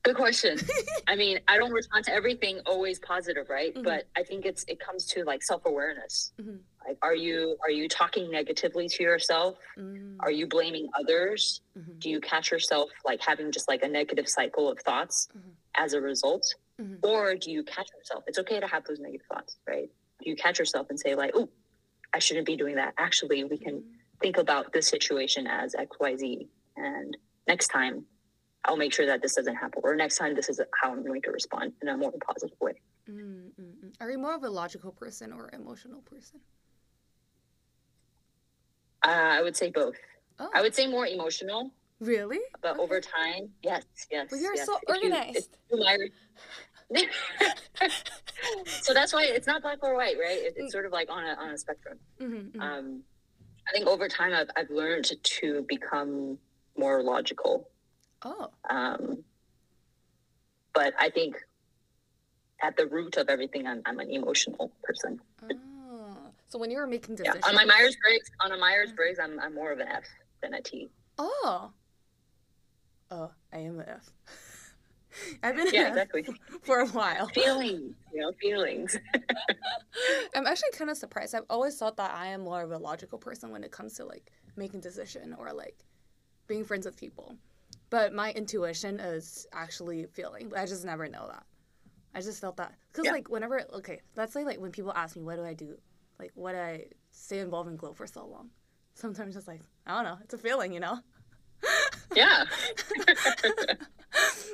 [0.03, 0.57] Good question.
[1.09, 3.75] I mean, I don't respond to everything always positive, right?
[3.75, 3.85] Mhm.
[3.85, 6.33] But I think it's it comes to like self-awareness.
[6.41, 6.61] Mhm.
[6.87, 9.59] Like are you are you talking negatively to yourself?
[9.79, 11.61] Mm, Are you blaming others?
[11.79, 15.53] mhm, Do you catch yourself like having just like a negative cycle of thoughts Mhm.
[15.75, 16.55] as a result?
[16.81, 16.99] mhm.
[17.05, 18.25] Or do you catch yourself?
[18.27, 19.91] It's okay to have those negative thoughts, right?
[20.23, 21.51] Do you catch yourself and say like, "Oh,
[22.15, 23.85] I shouldn't be doing that." Actually, we can
[24.23, 28.07] think about this situation as XYZ and next time
[28.65, 31.23] I'll make sure that this doesn't happen or next time this is how I'm going
[31.23, 32.75] to respond in a more positive way.
[33.09, 33.93] Mm, mm, mm.
[34.01, 36.41] Are you more of a logical person or emotional person?
[39.05, 39.97] Uh, I would say both.
[40.39, 41.71] Oh, I would say more emotional,
[42.01, 42.39] really?
[42.63, 42.81] but Okay.
[42.83, 44.29] over time, yes, yes.
[44.31, 44.67] Well, you're yes.
[44.67, 45.57] so If organized.
[45.73, 45.79] you
[48.67, 50.39] so that's why it's not black or white, right?
[50.39, 51.99] It, it's sort of like on a on a spectrum.
[52.21, 52.61] Mhm, mhm.
[52.61, 53.03] Um,
[53.69, 56.37] I think over time I've I've learned to become
[56.77, 57.69] more logical.
[58.23, 59.25] Oh, Um,
[60.75, 61.37] but I think
[62.63, 65.21] at the root of everything, I'm I'm an emotional person.
[65.43, 66.17] oh.
[66.49, 67.33] So when you were making Yeah.
[67.33, 70.05] decisions, On my Myers Briggs, on a Myers Briggs, I'm I'm more of an F
[70.43, 70.91] than a T.
[71.19, 71.73] Oh.
[73.11, 74.11] Oh, I am an F.
[75.43, 76.25] I've been Yeah, exactly.
[76.63, 77.27] for a while.
[77.29, 78.97] Feelings, you know, feelings.
[80.37, 81.35] I'm actually kind of surprised.
[81.35, 84.05] I've always thought that I am more of a logical person when it comes to
[84.05, 85.77] like making decision or like
[86.47, 87.37] being friends with people.
[87.91, 90.53] But my intuition is actually feeling.
[90.57, 91.45] I just never know that.
[92.15, 93.13] I just felt that because Yeah.
[93.13, 95.77] like whenever okay, let's say like when people ask me what do I do,
[96.19, 98.51] like what do I stay involved in GLO for so long.
[98.95, 100.19] Sometimes it's like I don't know.
[100.25, 100.99] It's a feeling, you know.
[102.15, 102.45] Yeah.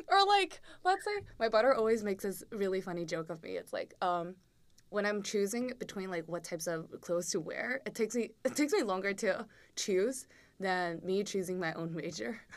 [0.08, 3.72] or like let's say my brother always makes this really funny joke of me it's
[3.72, 4.34] like um
[4.90, 8.54] when I'm choosing between like what types of clothes to wear, it takes me it
[8.54, 10.26] takes me longer to choose
[10.60, 12.40] than me choosing my own major.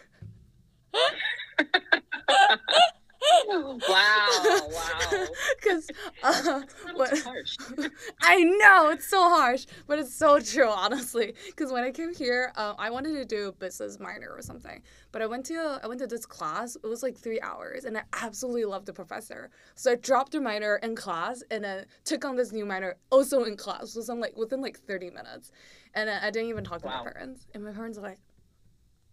[3.52, 5.28] wow, wow.
[5.62, 5.90] Because
[6.24, 6.62] uh,
[6.96, 7.58] what, harsh.
[8.22, 11.34] I know it's so harsh, but it's so true, honestly.
[11.48, 15.22] Because when I came here, uh, I wanted to do business minor or something, but
[15.22, 16.76] I went to I went to this class.
[16.76, 19.50] It was like three hours, and I absolutely loved the professor.
[19.76, 23.44] So I dropped the minor in class, and then took on this new minor also
[23.44, 23.92] in class.
[23.92, 25.52] So I'm like within like 30 minutes,
[25.94, 27.04] and I didn't even talk to Wow.
[27.04, 27.48] my parents.
[27.54, 28.20] And my parents are like,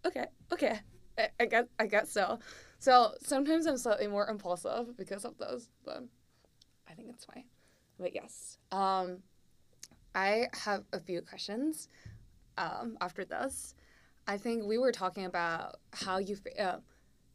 [0.05, 0.79] "Okay, okay,
[1.17, 2.39] I, I guess I guess so."
[2.79, 6.03] So sometimes I'm slightly more impulsive because of those, but
[6.89, 7.45] I think it's fine.
[7.99, 9.17] But yes, um,
[10.13, 11.89] I have a few questions.
[12.57, 13.75] Um, after this,
[14.27, 16.37] I think we were talking about how you.
[16.59, 16.77] Uh,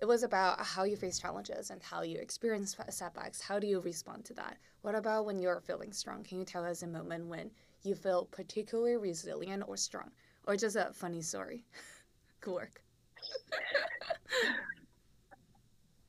[0.00, 3.40] it was about how you face challenges and how you experience setbacks.
[3.40, 4.56] How do you respond to that?
[4.80, 6.24] What about when you're feeling strong?
[6.24, 7.52] Can you tell us a moment when
[7.84, 10.10] you feel particularly resilient or strong,
[10.46, 11.64] or just a funny story?
[12.40, 12.81] Good work.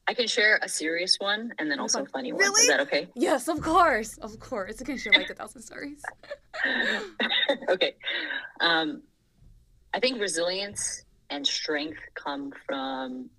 [0.08, 2.42] I can share a serious one and then also a funny one.
[2.42, 2.64] Really?
[2.64, 3.08] Is that okay?
[3.16, 4.80] Yes, of course, of course.
[4.80, 6.02] You can share like a thousand stories.
[7.70, 7.96] okay.
[8.60, 9.04] Um,
[9.94, 13.30] I think resilience and strength come from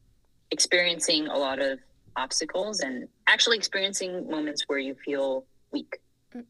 [0.50, 1.78] experiencing a lot of
[2.16, 5.98] obstacles and actually experiencing moments where you feel weak
[6.34, 6.44] Mm.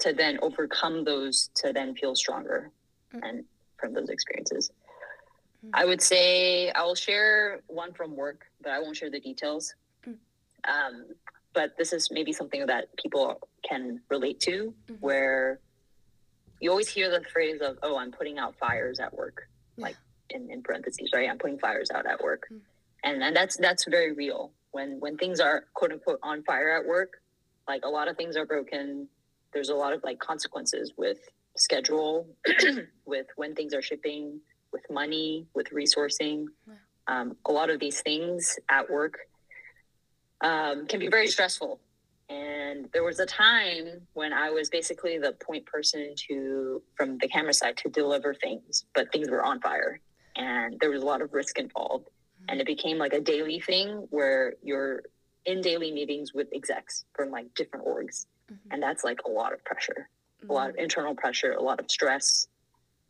[0.00, 2.70] to then overcome those to then feel stronger
[3.14, 3.20] Mm.
[3.28, 3.44] and
[3.78, 4.70] from those experiences.
[5.74, 9.74] I would say I will share one from work, but I won't share the details.
[10.06, 10.16] Mm.
[10.68, 11.06] Um,
[11.52, 15.00] but this is maybe something that people can relate to, Mhm.
[15.00, 15.60] where
[16.60, 19.84] you always hear the phrase of, "Oh, I'm putting out fires at work," Yeah.
[19.86, 19.96] like
[20.30, 21.28] in, in parentheses, right?
[21.28, 22.60] I'm putting fires out at work, Mm.
[23.04, 24.52] and and that's that's very real.
[24.70, 27.20] When when things are quote unquote on fire at work,
[27.66, 29.08] like a lot of things are broken.
[29.52, 31.18] There's a lot of like consequences with
[31.56, 32.36] schedule,
[33.06, 34.40] with when things are shipping,
[34.72, 36.46] with money, with resourcing.
[37.06, 39.18] Um, a lot of these things at work
[40.40, 41.80] um, can be very stressful.
[42.28, 47.28] And there was a time when I was basically the point person to, from the
[47.28, 50.00] camera side, to deliver things, but things were on fire,
[50.36, 52.08] and there was a lot of risk involved.
[52.50, 55.02] And it became like a daily thing where you're
[55.46, 58.58] in daily meetings with execs from like different orgs, Mhm.
[58.70, 60.08] and that's like a lot of pressure
[60.48, 62.46] a lot of internal pressure, a lot of stress,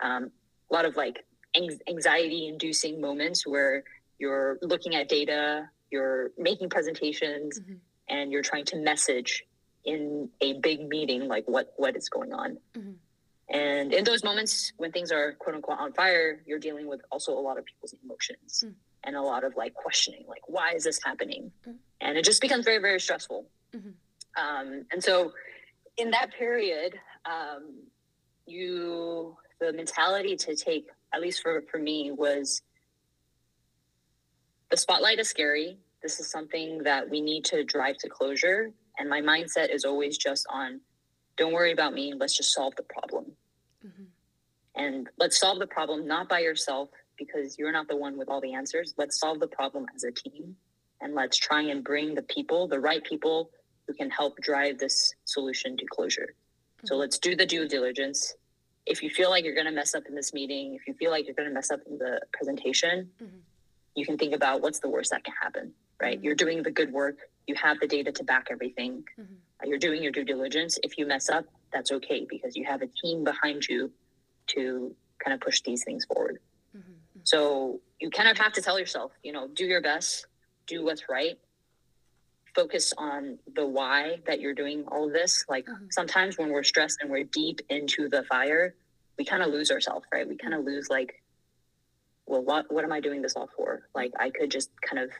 [0.01, 0.33] um,
[0.71, 1.27] a lot of like
[1.87, 3.85] anxiety inducing moments where
[4.19, 7.79] you're looking at data, you're making presentations, Mhm.
[8.09, 9.45] and you're trying to message
[9.85, 12.59] in a big meeting like what what is going on.
[12.75, 12.97] Mhm.
[13.51, 17.33] And in those moments when things are quote unquote on fire, you're dealing with also
[17.33, 18.75] a lot of people's emotions Mm.
[19.05, 21.53] and a lot of like questioning, like why is this happening?
[21.67, 21.79] Mm.
[22.01, 23.49] And it just becomes very very stressful.
[23.73, 23.95] Mhm.
[24.37, 25.33] Um, and so
[25.97, 27.91] in that period, um,
[28.47, 32.63] you the mentality to take, at least for for me, was
[34.71, 35.79] the spotlight is scary.
[36.03, 38.71] This is something that we need to drive to closure.
[38.99, 40.81] And my mindset is always just on,
[41.37, 42.13] don't worry about me.
[42.15, 43.37] Let's just solve the problem.
[43.85, 44.07] Mhm.
[44.75, 48.41] And let's solve the problem not by yourself because you're not the one with all
[48.41, 48.95] the answers.
[48.97, 50.57] Let's solve the problem as a team.
[51.01, 53.51] And let's try and bring the people, the right people
[53.87, 56.35] who can help drive this solution to closure.
[56.85, 56.99] So Mhm.
[56.99, 58.35] let's do the due diligence.
[58.89, 61.11] If you feel like you're going to mess up in this meeting, if you feel
[61.11, 63.41] like you're going to mess up in the presentation, Mhm.
[63.95, 66.19] you can think about what's the worst that can happen, right?
[66.19, 66.25] Mhm.
[66.25, 67.19] You're doing the good work.
[67.47, 69.05] You have the data to back everything.
[69.19, 69.37] Mhm.
[69.63, 70.79] Uh, You're doing your due diligence.
[70.83, 73.93] If you mess up, that's okay because you have a team behind you
[74.49, 76.41] to kind of push these things forward.
[76.75, 76.95] Mhm.
[77.25, 80.27] So you kind of have to tell yourself, you know, do your best,
[80.67, 81.39] do what's right,
[82.59, 85.45] focus on the why that you're doing all of this.
[85.49, 85.93] Like Mhm.
[85.93, 88.75] sometimes when we're stressed and we're deep into the fire,
[89.17, 90.27] we kind of lose ourselves, right?
[90.29, 91.23] We kind of lose like,
[92.27, 93.89] well, what what am I doing this all for?
[93.95, 95.11] Like I could just kind of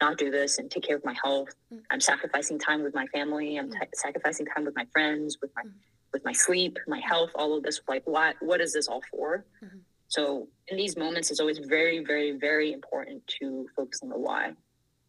[0.00, 1.50] not do this and take care of my health.
[1.72, 1.82] Mm.
[1.90, 3.56] I'm sacrificing time with my family.
[3.58, 3.78] I'm Mm.
[3.78, 5.74] ta sacrificing time with my friends, with my Mm.
[6.14, 7.80] with my sleep, my health, all of this.
[7.86, 9.44] Like, what what is this all for?
[9.62, 9.80] Mhm.
[10.08, 14.44] So in these moments, it's always very, very, very important to focus on the why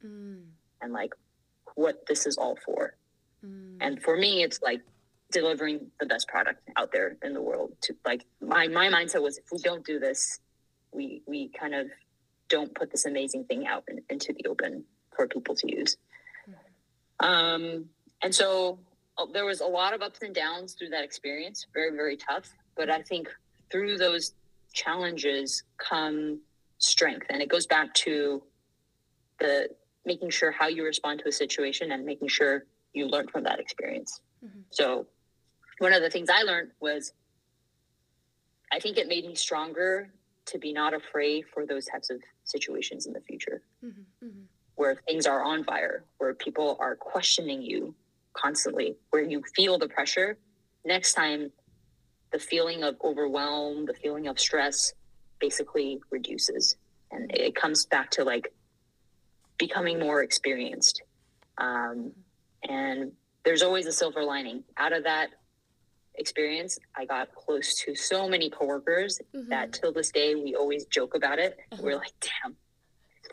[0.03, 0.51] Mm.
[0.81, 1.13] and like
[1.79, 2.95] what this is all for.
[3.45, 3.77] Mm.
[3.79, 4.81] And for me, it's like
[5.31, 7.71] delivering the best product out there in the world.
[7.83, 10.39] To like my my mindset was, if we don't do this,
[10.91, 11.87] we we kind of
[12.49, 14.83] don't put this amazing thing out in, into the open
[15.15, 15.97] for people to use.
[17.21, 17.85] Um,
[18.23, 18.79] and so
[19.17, 21.65] uh, there was a lot of ups and downs through that experience.
[21.73, 23.29] Very very tough, but I think
[23.71, 24.33] through those
[24.73, 26.41] challenges come
[26.79, 28.41] strength, and it goes back to
[29.39, 29.69] the
[30.05, 33.59] making sure how you respond to a situation and making sure you learn from that
[33.59, 34.21] experience.
[34.43, 34.63] Mhm.
[34.71, 35.07] So
[35.79, 37.13] one of the things I learned was
[38.71, 40.11] I think it made me stronger
[40.45, 44.41] to be not afraid for those types of situations in the future Mm-hmm, mm-hmm.
[44.75, 47.95] where things are on fire, where people are questioning you
[48.33, 50.37] constantly, where you feel the pressure.
[50.85, 51.51] Next time,
[52.31, 54.93] the feeling of overwhelm, the feeling of stress
[55.39, 56.75] basically reduces.
[57.11, 58.53] And it comes back to like
[59.63, 61.03] becoming more experienced.
[61.59, 62.13] Um,
[62.67, 63.11] and
[63.45, 64.63] there's always a silver lining.
[64.77, 65.27] Out of that
[66.15, 69.49] experience, I got close to so many coworkers Mm-hmm.
[69.49, 71.57] that till this day we always joke about it.
[71.79, 72.55] We're like, damn,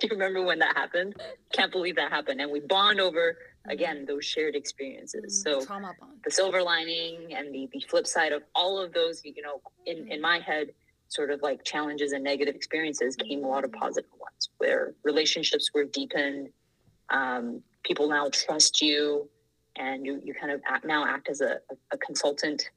[0.00, 1.14] do you remember when that happened?
[1.52, 2.40] Can't believe that happened.
[2.40, 5.42] And we bond over again those shared experiences.
[5.42, 5.82] So Mm-hmm.
[5.82, 6.18] bond.
[6.24, 10.10] the silver lining and the, the flip side of all of those, you know, in,
[10.12, 10.68] in my head,
[11.08, 15.70] sort of like challenges and negative experiences came a lot of positive ones where relationships
[15.74, 16.48] were deepened.
[17.10, 19.28] Um, people now trust you
[19.76, 21.58] and you, you kind of act, now act as a,
[21.92, 22.70] a consultant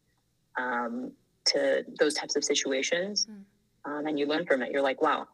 [0.57, 1.11] um,
[1.45, 3.27] to those types of situations.
[3.29, 3.43] Mm.
[3.85, 4.71] Um, and you learn from it.
[4.71, 5.27] You're like, wow,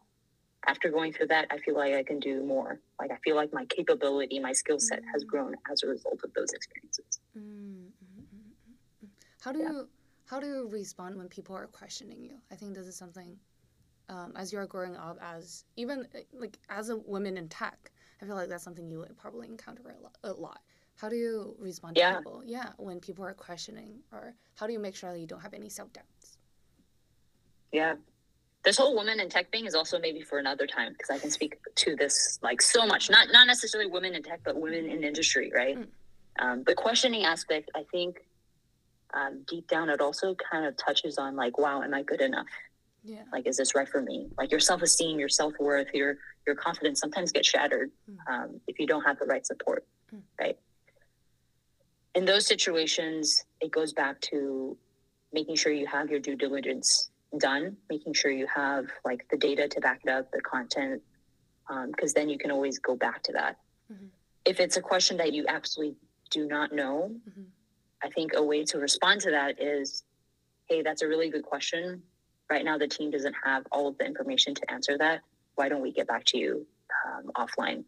[0.68, 2.80] after going through that, I feel like I can do more.
[3.00, 5.28] Like I feel like my capability, my skill set has Mm.
[5.28, 7.20] grown as a result of those experiences.
[7.38, 9.10] Mm, mm, mm, mm.
[9.42, 9.72] How do Yeah.
[9.72, 9.90] you
[10.26, 12.38] how do you respond when people are questioning you?
[12.52, 13.38] I think this is something
[14.10, 17.92] um, as you're growing up as even uh, like as a woman in tech.
[18.22, 20.18] I feel like that's something you would probably encounter a lot.
[20.24, 20.60] A lot.
[20.96, 22.18] How do you respond to Yeah.
[22.18, 22.42] people?
[22.46, 25.54] Yeah, when people are questioning, or how do you make sure that you don't have
[25.54, 26.38] any self doubts?
[27.72, 27.96] Yeah.
[28.64, 31.30] This whole woman in tech thing is also maybe for another time because I can
[31.30, 33.10] speak to this like so much.
[33.12, 35.78] Not not necessarily women in tech, but women in industry, right?
[35.78, 35.88] Mm.
[36.40, 38.26] Um, the questioning aspect, I think,
[39.16, 42.48] um, deep down, it also kind of touches on like, wow, am I good enough?
[43.04, 43.24] Yeah.
[43.32, 44.28] Like, is this right for me?
[44.38, 48.18] Like your self esteem, your self worth, your your confidence sometimes get shattered Mm.
[48.32, 50.22] um, if you don't have the right support, Mm.
[50.40, 50.58] right?
[52.14, 54.78] In those situations, it goes back to
[55.34, 57.10] making sure you have your due diligence
[57.40, 61.02] done, making sure you have like the data to back it up, the content,
[61.92, 63.58] because then you can always go back to that.
[63.92, 64.10] Mhm.
[64.46, 65.98] If it's a question that you absolutely
[66.30, 67.46] do not know, Mhm.
[68.06, 70.04] I think a way to respond to that is,
[70.70, 72.04] hey, that's a really good question.
[72.50, 75.22] Right now, the team doesn't have all of the information to answer that.
[75.56, 76.68] Why don't we get back to you
[77.08, 77.84] um, offline,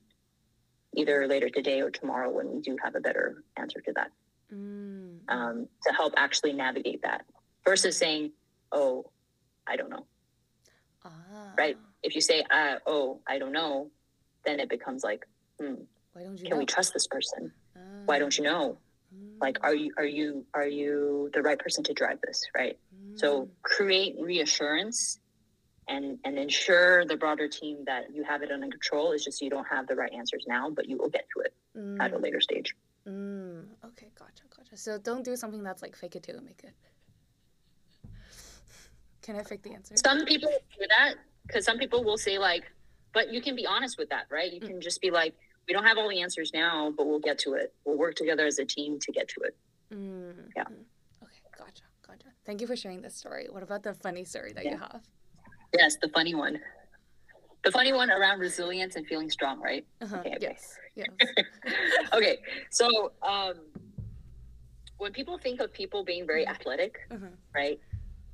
[0.95, 4.11] either later today or tomorrow when we do have a better answer to that
[4.53, 7.25] Mm, um, to help actually navigate that
[7.65, 8.31] versus saying,
[8.71, 9.11] oh,
[9.67, 10.05] I don't know.
[11.03, 11.11] ah,
[11.57, 11.75] right.
[12.01, 13.91] If you say, uh, oh, I don't know,
[14.45, 15.25] then it becomes like,
[15.59, 15.73] hmm,
[16.13, 16.45] Why don't you?
[16.45, 16.59] can know?
[16.59, 17.51] we trust this person?
[18.05, 18.77] Why don't you know?
[19.17, 22.43] Mm, Like, are you are you are you the right person to drive this?
[22.55, 22.77] Right.
[23.15, 25.19] So mm, create reassurance
[25.87, 29.11] and and ensure the broader team that you have it under control.
[29.13, 31.53] It's just you don't have the right answers now, but you will get to it
[31.99, 32.75] at a mm, later stage.
[33.07, 33.63] mm.
[33.85, 34.77] Okay, gotcha, gotcha.
[34.77, 36.73] So don't do something that's like fake it till you make it.
[39.21, 39.95] Can I fake the answer?
[39.97, 40.49] Some people
[40.79, 41.15] do that
[41.45, 42.63] because some people will say like,
[43.13, 44.51] but you can be honest with that, right?
[44.51, 45.33] You can just be like,
[45.67, 47.73] we don't have all the answers now, but we'll get to it.
[47.85, 49.55] We'll work together as a team to get to it.
[49.93, 50.63] Mm, Yeah.
[51.23, 52.27] Okay, gotcha, gotcha.
[52.45, 53.47] Thank you for sharing this story.
[53.49, 55.01] What about the funny story that you have?
[55.73, 56.59] Yes, the funny one.
[57.63, 59.85] The funny one around resilience and feeling strong, right?
[60.01, 60.17] Uh-huh.
[60.19, 60.37] Okay, okay.
[60.41, 61.09] Yes, yes.
[62.13, 62.37] okay,
[62.71, 63.55] so um,
[64.97, 66.49] when people think of people being very Mhm.
[66.51, 67.25] athletic, uh-huh.
[67.53, 67.79] right?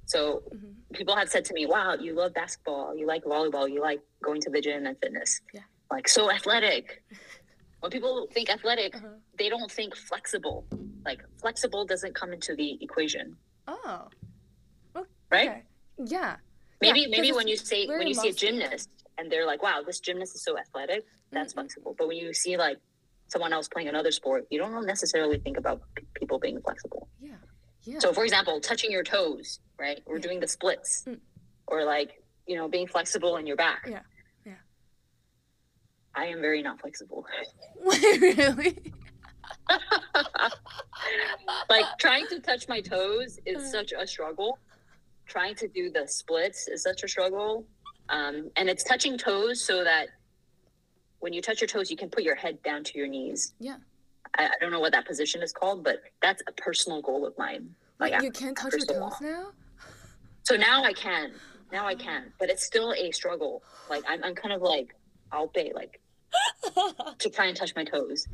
[0.06, 0.76] So mhm.
[0.94, 4.42] people have said to me, "Wow, you love basketball, you like volleyball, you like going
[4.42, 5.62] to the gym and fitness, Yeah.
[5.96, 6.86] Like so athletic."
[7.82, 9.08] When people think athletic, Uh-huh.
[9.40, 10.58] they don't think flexible.
[11.10, 13.26] Like flexible doesn't come into the equation,
[13.68, 14.08] Oh,
[15.32, 15.64] right?
[16.16, 16.38] Yeah.
[16.82, 19.78] Maybe Yeah, maybe when you say when you see a gymnast and they're like, "Wow,
[19.90, 21.04] this gymnast is so athletic,"
[21.36, 21.58] that's Mhm.
[21.60, 21.92] flexible.
[21.98, 22.78] But when you see like
[23.34, 27.04] someone else playing another sport, you don't necessarily think about p- people being flexible.
[27.20, 27.38] Yeah.
[27.92, 28.00] Yeah.
[28.04, 30.00] So, for example, touching your toes, right?
[30.06, 30.22] Or Yeah.
[30.28, 31.20] doing the splits, Mm.
[31.72, 32.12] or like
[32.50, 33.82] you know being flexible in your back.
[33.96, 34.04] Yeah.
[36.16, 37.26] I am very not flexible.
[37.84, 38.94] Really?
[41.70, 43.72] like trying to touch my toes is Uh.
[43.72, 44.60] such a struggle.
[45.26, 47.66] Trying to do the splits is such a struggle.
[48.10, 50.08] Um, and it's touching toes so that
[51.20, 53.54] when you touch your toes, you can put your head down to your knees.
[53.60, 53.78] Yeah.
[54.38, 57.38] I, I don't know what that position is called, but that's a personal goal of
[57.38, 57.74] mine.
[58.00, 59.14] Wait, Like, you can't touch your so toes long.
[59.22, 59.52] now?
[60.44, 61.32] So now I can.
[61.72, 62.34] Now I can.
[62.40, 63.64] But it's still a struggle.
[63.90, 64.96] Like I'm, I'm kind of like,
[65.32, 66.02] I'll pay like
[67.20, 68.28] to try and touch my toes.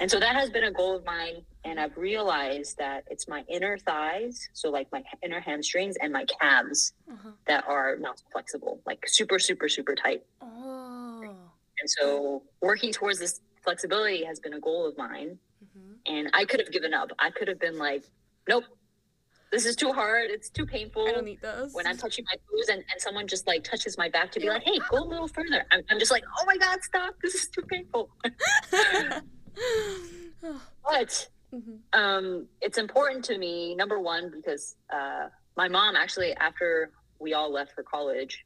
[0.00, 1.44] And so that has been a goal of mine.
[1.64, 6.24] And I've realized that it's my inner thighs, so like my inner hamstrings and my
[6.40, 7.30] calves uh-huh.
[7.46, 10.22] that are not flexible, like super, super, super tight.
[10.40, 11.22] Oh.
[11.80, 15.38] And so working towards this flexibility has been a goal of mine.
[15.60, 17.10] hmm And I could have given up.
[17.18, 18.04] I could have been like,
[18.48, 18.64] nope,
[19.52, 20.30] this is too hard.
[20.30, 21.06] It's too painful.
[21.06, 21.72] I don't need those.
[21.74, 24.48] When I'm touching my toes and, and someone just like touches my back to be
[24.48, 25.64] like, hey, go a little further.
[25.70, 27.14] I'm, I'm just like, oh my God, stop.
[27.22, 28.08] This is too painful.
[30.90, 31.80] but Mhm.
[31.92, 36.90] um, it's important to me, number one, because uh, my mom actually, after
[37.20, 38.42] we all left for college,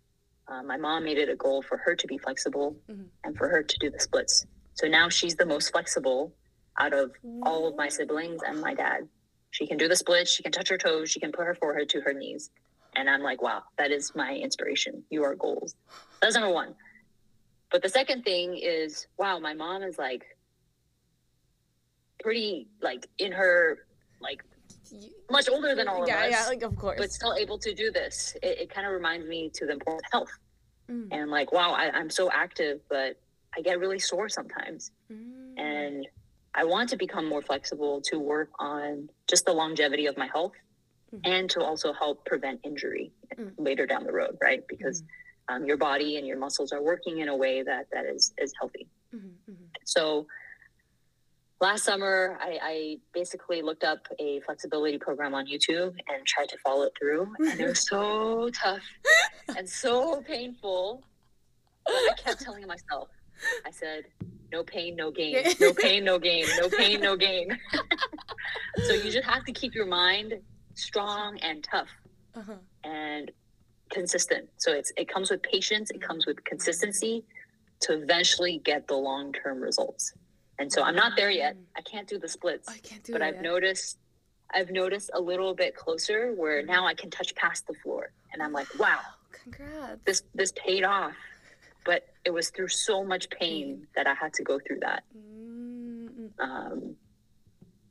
[0.49, 3.07] uh, my mom made it a goal for her to be flexible Mhm.
[3.23, 4.45] and for her to do the splits.
[4.75, 6.35] So now she's the most flexible
[6.81, 7.13] out of
[7.45, 9.09] all of my siblings and my dad.
[9.57, 11.89] She can do the splits, she can touch her toes, she can put her forehead
[11.91, 12.51] to her knees.
[12.95, 15.03] And I'm like, wow, that is my inspiration.
[15.09, 15.75] You are goals.
[16.21, 16.75] That's number one.
[17.73, 20.27] But the second thing is, wow, my mom is like
[22.21, 23.87] pretty like in her
[24.21, 24.45] like
[25.31, 26.99] much older than all of us, yeah, like of course.
[26.99, 28.37] but still able to do this.
[28.43, 30.39] It, it kind of reminds me to the importance of health.
[30.91, 31.09] Mm.
[31.13, 33.19] And like, wow, I, I'm so active, but
[33.57, 34.91] I get really sore sometimes.
[35.11, 35.59] Mm.
[35.59, 36.07] And
[36.57, 40.55] I want to become more flexible to work on just the longevity of my health
[41.13, 41.21] Mhm.
[41.25, 43.55] and to also help prevent injury Mm.
[43.59, 44.63] later down the road, right?
[44.67, 45.03] Because
[45.49, 48.53] um, your body and your muscles are working in a way that that is is
[48.61, 48.89] healthy.
[49.15, 49.69] Mhm, mhm.
[49.85, 50.27] So
[51.61, 56.59] last summer, I, I basically looked up a flexibility program on YouTube and tried to
[56.59, 58.83] follow it through, and it was so tough
[59.57, 61.05] and so painful.
[61.85, 63.09] But I kept telling myself,
[63.65, 64.05] I said,
[64.53, 65.45] "No pain, no gain.
[65.61, 66.47] No pain, no gain.
[66.59, 67.49] No pain, no gain."
[68.87, 70.35] so you just have to keep your mind
[70.75, 71.89] strong and tough
[72.35, 72.55] Uh-huh.
[72.85, 73.31] and
[73.91, 74.49] consistent.
[74.59, 77.25] So it's it comes with patience, it comes with consistency
[77.81, 80.13] to eventually get the long term results.
[80.59, 81.57] And so I'm not there yet.
[81.77, 83.23] I can't do the splits, I can't do but.
[83.23, 83.43] I've yet.
[83.43, 83.99] noticed
[84.55, 88.41] I've noticed a little bit closer where now I can touch past the floor, and
[88.43, 89.01] I'm like, wow,
[89.33, 90.01] Congrats.
[90.05, 91.15] this this paid off.
[91.87, 95.05] But it was through so much pain that I had to go through that.
[95.17, 96.97] Mm, Um,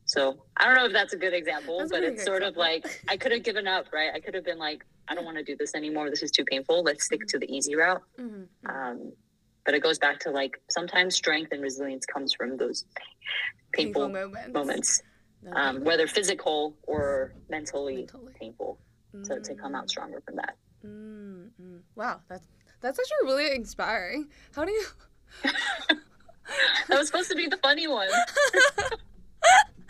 [0.05, 2.85] so I don't know if that's a good example, That's but it's sort of like
[3.09, 4.11] I could have given up, right?
[4.13, 6.09] I could have been like, I don't want to do this anymore.
[6.09, 6.83] This is too painful.
[6.83, 8.03] Let's stick to the easy route.
[8.19, 8.69] mhm, mhm.
[8.91, 9.13] Um,
[9.65, 12.85] but it goes back to like sometimes strength and resilience comes from those
[13.73, 14.53] painful, moments.
[14.53, 15.01] moments,
[15.41, 18.33] No, um, whether physical or mentally, Mentally.
[18.39, 18.79] painful.
[19.23, 20.55] So to come out Mm, stronger from that.
[20.85, 21.81] mm, mm.
[21.95, 22.45] Wow, that's
[22.85, 24.27] that's actually really inspiring.
[24.55, 24.85] How do you?
[26.87, 28.07] That was supposed to be the funny one.
[28.53, 28.99] but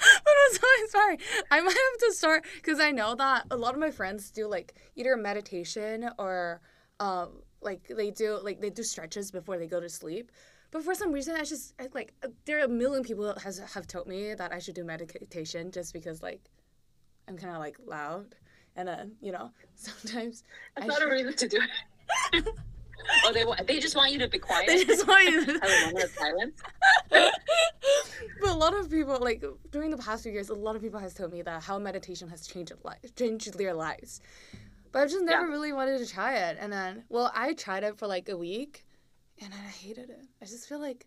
[0.10, 1.20] it was so inspiring.
[1.52, 4.48] I might have to start because I know that a lot of my friends do
[4.48, 6.62] like either meditation or
[7.00, 10.32] um like they do like they do stretches before they go to sleep.
[10.72, 12.14] But for some reason, I just I, like
[12.46, 15.72] there are a million people that has have told me that I should do meditation
[15.72, 16.50] just because like
[17.28, 18.36] I'm kind of like loud,
[18.76, 20.44] and then you know sometimes
[20.76, 21.60] That's I not a reason to do
[22.34, 22.48] it.
[23.26, 24.68] Oh, they want, they just want you to be quiet.
[24.68, 25.40] they just want you.
[25.46, 26.62] have a moment of silence.
[28.42, 31.00] but a lot of people like during the past few years a lot of people
[31.00, 34.22] has told me that how meditation has changed life changed their lives
[34.92, 35.52] but i've just never Yeah.
[35.52, 38.86] really wanted to try it and then well i tried it for like a week
[39.42, 41.06] and i hated it i just feel like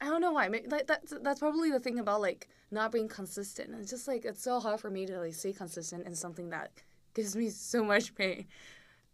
[0.00, 3.08] i don't know why Maybe, like that's that's probably the thing about like not being
[3.08, 6.50] consistent it's just like it's so hard for me to like stay consistent in something
[6.50, 6.70] that
[7.14, 8.46] gives me so much pain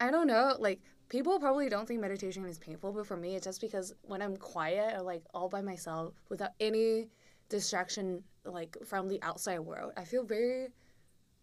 [0.00, 3.44] i don't know like people probably don't think meditation is painful but for me it's
[3.44, 7.08] just because when i'm quiet or like all by myself without any
[7.48, 10.68] distraction like from the outside world i feel very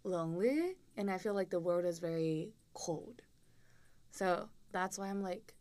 [0.04, 3.22] lonely and i feel like the world is very cold.
[4.12, 5.54] So that's why i'm like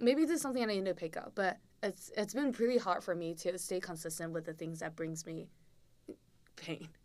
[0.00, 3.04] maybe this is something i need to pick up but it's it's been pretty hard
[3.04, 5.48] for me to stay consistent with the things that brings me
[6.56, 6.88] pain.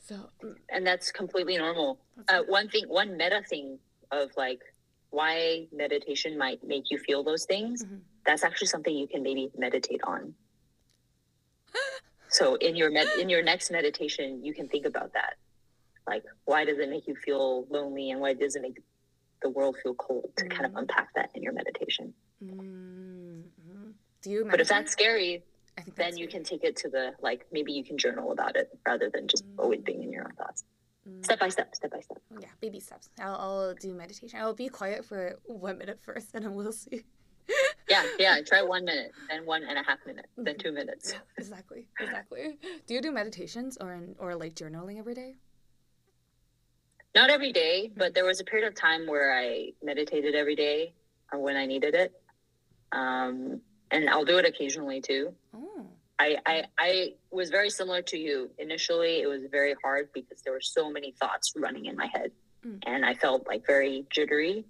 [0.00, 1.98] So mm, and that's completely normal.
[2.16, 3.78] that's- Uh, one thing, one meta thing
[4.10, 4.60] of like
[5.10, 7.84] why meditation might make you feel those things.
[7.84, 8.00] Mhm.
[8.26, 10.34] That's actually something you can maybe meditate on.
[12.30, 15.36] So in your med- in your next meditation, you can think about that.
[16.06, 18.78] Like, why does it make you feel lonely, and why does it make
[19.42, 20.30] the world feel cold?
[20.36, 20.80] To kind of Mhm.
[20.80, 22.14] unpack that in your meditation.
[22.42, 23.90] mm-hmm.
[24.22, 25.42] do you But if that's scary,
[25.96, 26.32] then you good.
[26.32, 29.44] can take it to the like maybe you can journal about it rather than just
[29.58, 30.64] always being in your own thoughts.
[31.08, 31.24] Mm.
[31.24, 32.18] Step by step, step by step.
[32.40, 33.08] Yeah, baby steps.
[33.20, 34.38] I'll, I'll do meditation.
[34.40, 37.04] I'll be quiet for one minute first, and then we'll see.
[37.88, 38.40] Yeah, yeah.
[38.46, 41.12] Try one minute, then one and a half minute, then two minutes.
[41.12, 42.58] Yeah, exactly, exactly.
[42.86, 45.36] Do you do meditations or or like journaling every day?
[47.14, 50.92] Not every day, but there was a period of time where I meditated every day
[51.34, 52.12] uh, when I needed it.
[52.92, 55.34] Um, and I'll do it occasionally too.
[55.54, 55.86] Oh,
[56.20, 58.50] I, I I was very similar to you.
[58.58, 62.32] Initially, it was very hard because there were so many thoughts running in my head,
[62.66, 62.82] Mm.
[62.86, 64.64] and I felt like very jittery.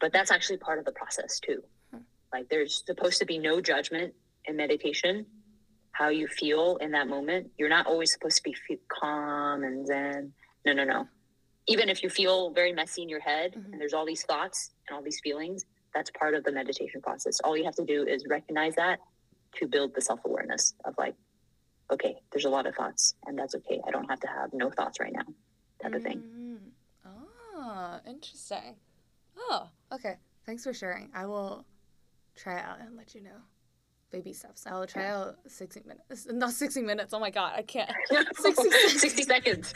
[0.00, 1.62] But that's actually part of the process too.
[1.90, 2.00] Hmm.
[2.30, 4.12] Like there's supposed to be no judgment
[4.44, 5.24] in meditation,
[5.92, 7.50] how you feel in that moment.
[7.56, 8.54] You're not always supposed to be
[8.88, 10.32] calm and zen.
[10.66, 11.08] No, no, no.
[11.68, 13.72] Even if you feel very messy in your head Mhm.
[13.72, 15.64] and there's all these thoughts and all these feelings,
[15.94, 17.40] that's part of the meditation process.
[17.40, 18.98] All you have to do is recognize that
[19.56, 21.14] to build the self awareness of like,
[21.92, 23.80] okay, there's a lot of thoughts and that's okay.
[23.86, 25.24] I don't have to have no thoughts right now,
[25.82, 26.22] type of thing.
[27.04, 28.76] Ah, interesting.
[29.36, 30.16] Oh, okay.
[30.46, 31.10] Thanks for sharing.
[31.14, 31.64] I will
[32.36, 33.40] try it out and let you know.
[34.10, 34.66] Baby steps.
[34.66, 35.16] I will try Yeah.
[35.18, 36.26] out 60 minutes.
[36.30, 37.14] Not 60 minutes.
[37.14, 37.90] Oh my god, I can't.
[38.36, 39.00] 60 seconds.
[39.00, 39.74] 60 seconds.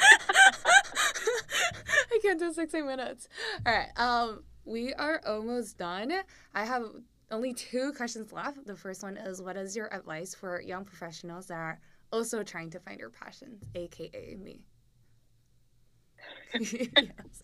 [2.13, 3.29] I can't do 60 minutes.
[3.65, 3.89] All right.
[3.97, 6.13] Um, we are almost done.
[6.55, 6.85] I have
[7.31, 8.65] only two questions left.
[8.67, 11.81] The first one is what is your advice for young professionals that are
[12.13, 14.61] also trying to find their passions, aka me?
[16.59, 17.43] yes.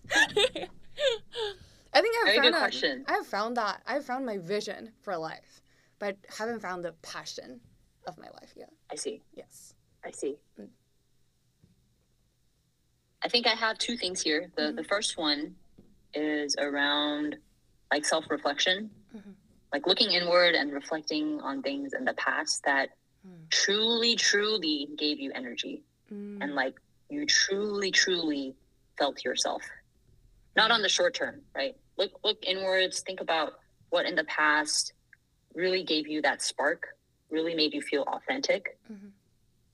[1.95, 3.05] I think I've Very found good a- question.
[3.09, 5.63] I've found that I've found my vision for life,
[5.99, 7.61] but haven't found the passion
[8.07, 8.71] of my life yet.
[8.91, 9.23] I see.
[9.35, 9.75] Yes.
[10.05, 10.37] I see.
[10.61, 10.69] Mm.
[13.25, 14.51] I think I have two things here.
[14.57, 14.77] The Mhm.
[14.77, 15.57] the first one
[16.15, 17.37] is around
[17.93, 19.35] like self reflection, Mhm.
[19.73, 22.91] Like looking inward and reflecting on things in the past that
[23.27, 23.49] Mm.
[23.51, 26.43] truly, truly gave you energy Mm.
[26.43, 26.75] and like
[27.09, 28.57] you truly, truly
[28.99, 29.63] felt yourself.
[30.57, 31.77] Not on the short term, right?
[31.97, 33.61] Look look inwards, think about
[33.91, 34.93] what in the past
[35.55, 36.97] really gave you that spark,
[37.31, 39.13] really made you feel authentic Mhm.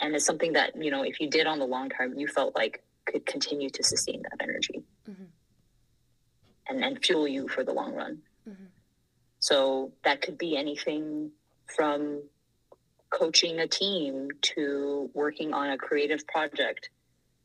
[0.01, 2.55] and it's something that you know if you did on the long term you felt
[2.55, 5.29] like could continue to sustain that energy Mhm.
[6.69, 8.69] and, and fuel you for the long run Mhm.
[9.39, 11.31] So that could be anything
[11.77, 12.23] from
[13.11, 16.91] coaching a team to working on a creative project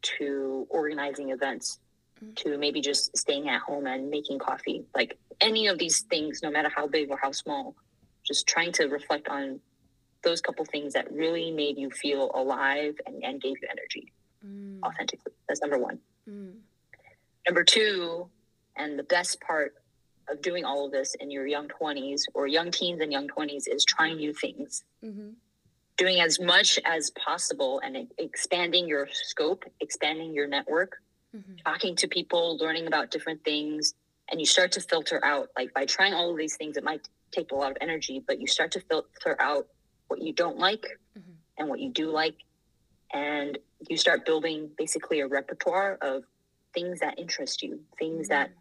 [0.02, 1.80] to organizing events
[2.22, 2.36] Mhm.
[2.36, 6.52] to maybe just staying at home and making coffee like any of these things no
[6.52, 7.76] matter how big or how small
[8.26, 9.60] just trying to reflect on
[10.24, 14.12] those couple things that really made you feel alive and, and gave you energy
[14.46, 14.82] Mm.
[14.84, 16.62] authentically that's number one Mm.
[17.48, 18.30] number two
[18.76, 19.74] and the best part
[20.30, 23.63] of doing all of this in your young 20s or young teens and young 20s
[23.67, 25.36] is trying new things Mhm.
[25.97, 30.97] doing as much as possible and expanding your scope expanding your network
[31.36, 31.61] Mhm.
[31.63, 33.93] talking to people learning about different things
[34.30, 37.07] and you start to filter out like by trying all of these things it might
[37.32, 39.67] take a lot of energy but you start to filter out
[40.07, 40.86] what you don't like
[41.17, 41.36] Mhm.
[41.57, 42.38] and what you do like
[43.11, 43.57] and
[43.89, 46.24] you start building basically a repertoire of
[46.74, 48.51] things that interest you things that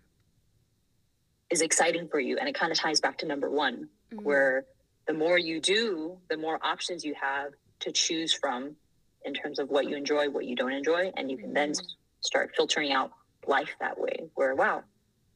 [1.52, 2.38] is exciting for you.
[2.38, 4.22] And it kind of ties back to number one Mhm.
[4.22, 4.64] where
[5.06, 8.76] the more you do the more options you have to choose from
[9.24, 11.12] in terms of what you enjoy what you don't enjoy.
[11.16, 11.80] And you can then Mhm.
[11.80, 13.12] s- start filtering out
[13.46, 14.84] life that way where wow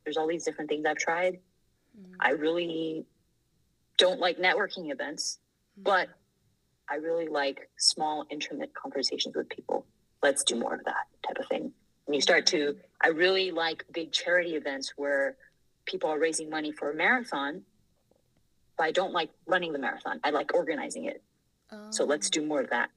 [0.05, 1.35] there's all these different things i've tried.
[1.99, 2.15] Mhm.
[2.21, 3.05] i really
[3.97, 5.41] don't like networking events
[5.77, 6.09] but
[6.89, 9.85] i really like small intimate conversations with people.
[10.23, 11.75] Let's do more of that type of thing.
[12.07, 15.37] And you start to i really like big charity events where
[15.87, 17.63] people are raising money for a marathon
[18.77, 21.23] but i don't like running the marathon i like organizing it
[21.91, 22.31] so let's Oh.
[22.41, 22.91] do more of that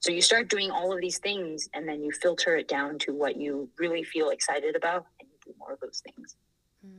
[0.00, 3.12] so you start doing all of these things and then you filter it down to
[3.12, 6.36] what you really feel excited about and you do more of those things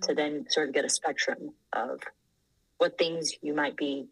[0.01, 0.15] to Mm.
[0.15, 2.01] then sort of get a spectrum of
[2.79, 4.07] what things you might be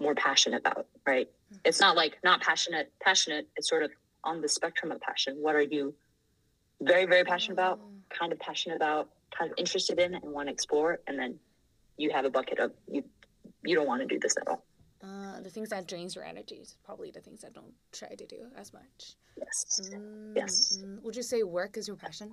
[0.00, 1.60] more passionate about right Mhm.
[1.64, 3.92] it's not like not passionate passionate it's sort of
[4.24, 5.94] on the spectrum of passion what are you
[6.80, 7.90] very very passionate about Oh.
[8.10, 11.38] kind of passionate about kind of interested in and want to explore and then
[11.96, 13.02] you have a bucket of you
[13.62, 14.62] you don't want to do this at all
[15.02, 18.26] Uh, the things that drains your energy is probably the things that don't try to
[18.26, 19.00] do as much.
[19.42, 19.58] yes
[19.94, 20.54] Mm, Yes.
[20.84, 21.00] mm.
[21.04, 22.28] Would you say work is your passion?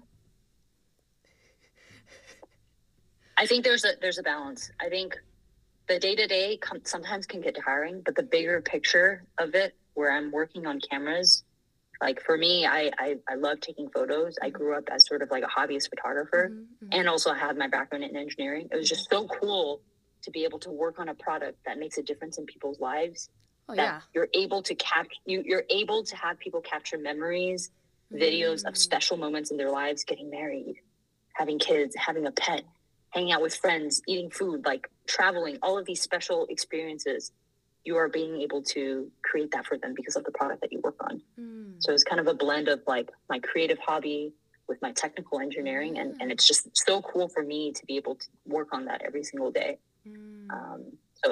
[3.37, 4.71] I think there's a there's a balance.
[4.85, 5.09] I think
[5.87, 10.11] the day to day sometimes can get tiring, but the bigger picture of it, where
[10.11, 11.43] I'm working on cameras,
[12.01, 14.35] like for me, I I, I love taking photos.
[14.41, 16.99] I grew up as sort of like a hobbyist photographer, Mhm, mhm.
[16.99, 18.67] and also had my background in engineering.
[18.71, 19.81] It was just so cool
[20.23, 23.29] to be able to work on a product that makes a difference in people's lives.
[23.69, 24.01] oh That yeah.
[24.13, 27.69] you're able to cap you you're able to have people capture memories,
[28.13, 28.77] videos of Mm.
[28.77, 30.75] special moments in their lives, getting married,
[31.33, 32.63] having kids, having a pet,
[33.11, 37.31] hanging out with friends, eating food, like traveling, all of these special experiences.
[37.87, 40.79] You are being able to create that for them because of the product that you
[40.83, 41.21] work on.
[41.39, 41.75] Mm.
[41.79, 44.33] So it's kind of a blend of like my creative hobby
[44.67, 45.97] with my technical engineering.
[45.99, 48.99] And, and it's just so cool for me to be able to work on that
[49.07, 49.77] every single day.
[50.05, 50.81] Mm, Um,
[51.23, 51.29] so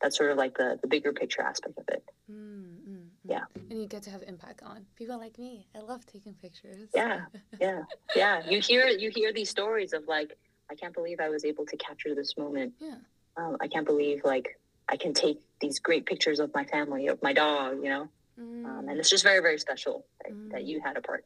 [0.00, 2.02] that's sort of like the, the bigger picture aspect of it.
[2.30, 3.06] mm, mm, mm.
[3.24, 3.44] yeah.
[3.68, 5.66] And you get to have impact on people like me.
[5.76, 6.88] I love taking pictures.
[6.94, 7.26] Yeah.
[7.60, 7.82] Yeah.
[8.16, 8.36] Yeah.
[8.48, 10.30] You hear, you hear these stories of like,
[10.70, 12.72] I can't believe I was able to capture this moment.
[12.80, 12.96] Yeah.
[13.36, 14.48] Um, I can't believe like
[14.88, 18.08] I can take these great pictures of my family, of my dog, you know,
[18.38, 18.64] Mm.
[18.64, 20.66] um, and it's just very, very special that, that Mm.
[20.68, 21.24] you had a part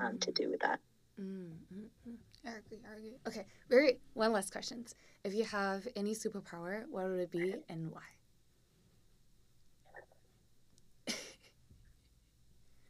[0.00, 0.80] um, to do with that.
[2.46, 3.16] I agree, I agree.
[3.26, 4.84] Okay, very one last question.
[5.22, 8.02] If you have any superpower, what would it be and why?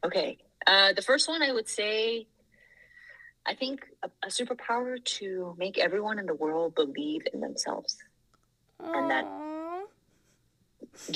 [0.05, 0.39] Okay.
[0.67, 2.27] Uh, the first one I would say,
[3.47, 7.97] I think a, a superpower to make everyone in the world believe in themselves,
[8.95, 9.44] And that-.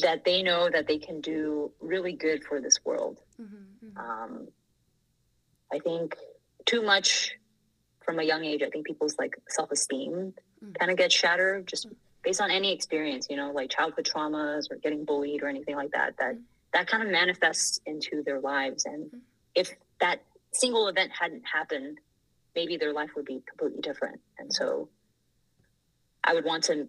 [0.02, 3.20] That they know that they can do really good for this world.
[3.40, 3.96] Mhm, mhm.
[3.98, 4.48] Um,
[5.72, 6.16] I think
[6.66, 7.32] too much
[8.04, 10.74] from a young age, I think people's like self esteem Mm.
[10.78, 11.86] kind of gets shattered just
[12.24, 15.92] based on any experience, you know, like childhood traumas or getting bullied or anything like
[15.92, 16.16] that.
[16.18, 16.44] That Mm.
[16.72, 19.20] that kind of manifests into their lives, and Mm.
[19.54, 22.00] if that single event hadn't happened,
[22.54, 24.20] maybe their life would be completely different.
[24.38, 24.90] And so,
[26.24, 26.88] I would want to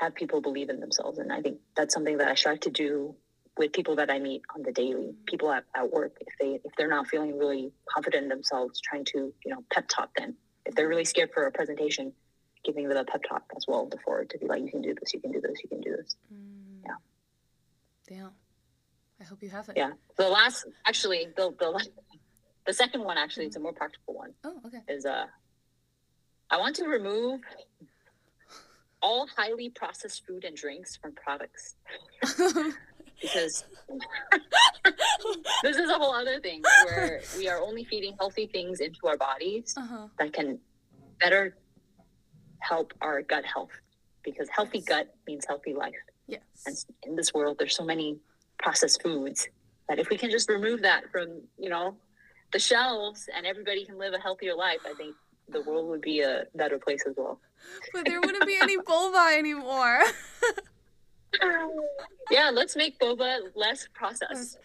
[0.00, 3.14] have people believe in themselves, and I think that's something that I strive to do
[3.56, 6.72] with people that I meet on the daily, people at, at work, if they if
[6.76, 10.36] they're not feeling really confident in themselves, trying to you know pep talk them.
[10.66, 12.12] If they're really scared for a presentation,
[12.64, 15.14] giving them a pep talk as well before to be like, you can do this,
[15.14, 16.16] you can do this, you can do this.
[16.32, 16.82] Mm.
[16.84, 18.16] Yeah.
[18.16, 18.30] Damn.
[19.20, 19.76] I hope you have it.
[19.76, 19.92] Yeah.
[20.16, 21.88] The last, actually, the the
[22.66, 24.32] the second one actually, it's a more practical one.
[24.44, 24.80] Oh, okay.
[24.88, 25.26] Is uh,
[26.50, 27.40] I want to remove
[29.06, 31.76] all highly processed food and drinks from products
[33.22, 33.64] because
[35.62, 39.16] this is a whole other thing where we are only feeding healthy things into our
[39.16, 40.08] bodies uh-huh.
[40.18, 40.58] that can
[41.20, 41.56] better
[42.58, 43.70] help our gut health
[44.24, 45.94] because healthy gut means healthy life
[46.26, 46.40] Yes.
[46.66, 48.18] and in this world there's so many
[48.58, 49.48] processed foods
[49.88, 51.94] that if we can just remove that from you know
[52.52, 55.14] the shelves and everybody can live a healthier life i think
[55.48, 57.40] the world would be a better place as well.
[57.92, 60.02] But there wouldn't be any boba anymore.
[62.30, 64.58] yeah let's make boba less processed.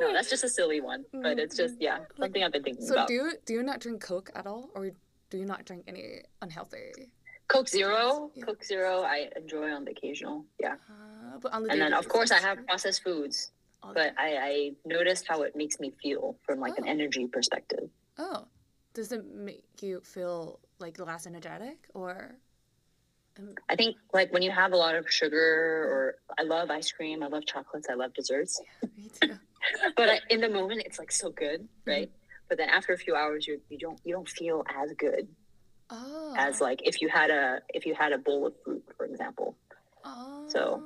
[0.00, 2.94] No that's just a silly one but it's just yeah something i've been thinking so
[2.94, 3.08] about.
[3.08, 4.90] do you do you not drink Coke at all, or
[5.28, 6.92] do you not drink any unhealthy?
[7.48, 8.44] coke zero Yeah.
[8.46, 10.74] coke zero i enjoy on the occasional yeah.
[10.88, 13.50] Uh, but on the and then of course i have processed foods
[13.82, 16.90] but I, I noticed how it makes me feel from like an Oh.
[16.90, 17.88] energy perspective.
[18.18, 18.46] Oh,
[18.94, 22.36] does it make you feel like less energetic or?
[23.38, 25.38] Um, I think like when you have a lot of sugar,
[25.90, 28.60] or I love ice cream, I love chocolates, I love desserts,
[28.96, 29.34] me too.
[29.96, 31.90] but I, in the moment it's like so good, Mm-hmm.
[31.90, 32.10] right?
[32.48, 35.28] But then after a few hours, you you don't you don't feel as good
[35.92, 36.34] Oh.
[36.36, 39.56] as like if you had a if you had a bowl of fruit, for example.
[40.04, 40.46] Oh.
[40.48, 40.82] so,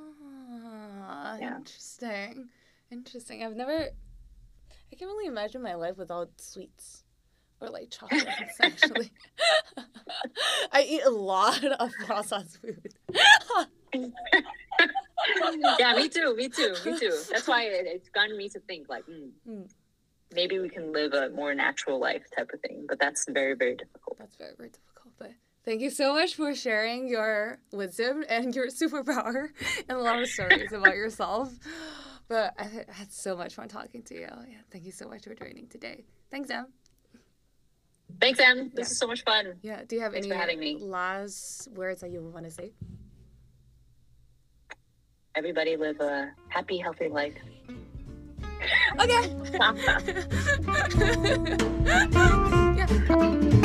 [1.41, 1.57] yeah.
[1.57, 2.49] Interesting.
[2.95, 3.43] Interesting.
[3.43, 3.73] I've never.
[3.73, 7.03] I can't really imagine my life without sweets
[7.61, 8.57] or like chocolates.
[8.63, 9.11] actually,
[10.73, 12.95] I eat a lot of processed food.
[15.81, 17.13] yeah, me too, me too, me too.
[17.33, 19.05] That's why it, it's gotten me to think like,
[19.49, 19.69] Mm.
[20.33, 22.87] maybe we can live a more natural life type of thing.
[22.89, 24.19] But that's very very difficult.
[24.19, 25.33] That's very very difficult, but.
[25.65, 29.49] Thank you so much for sharing your wisdom and your superpower
[29.89, 31.51] and a lot of stories about yourself.
[32.29, 34.29] But I had so much fun talking to you.
[34.31, 36.05] Yeah, thank you so much for joining today.
[36.31, 36.67] Thanks, Em.
[38.21, 38.71] Thanks, Em.
[38.75, 38.93] This Yeah.
[38.93, 39.55] is so much fun.
[39.63, 39.83] Yeah.
[39.87, 40.77] Do you have Thanks any for having me.
[40.81, 42.73] last words that you want to say?
[45.35, 47.35] Everybody live a happy, healthy life.
[49.01, 49.35] Okay.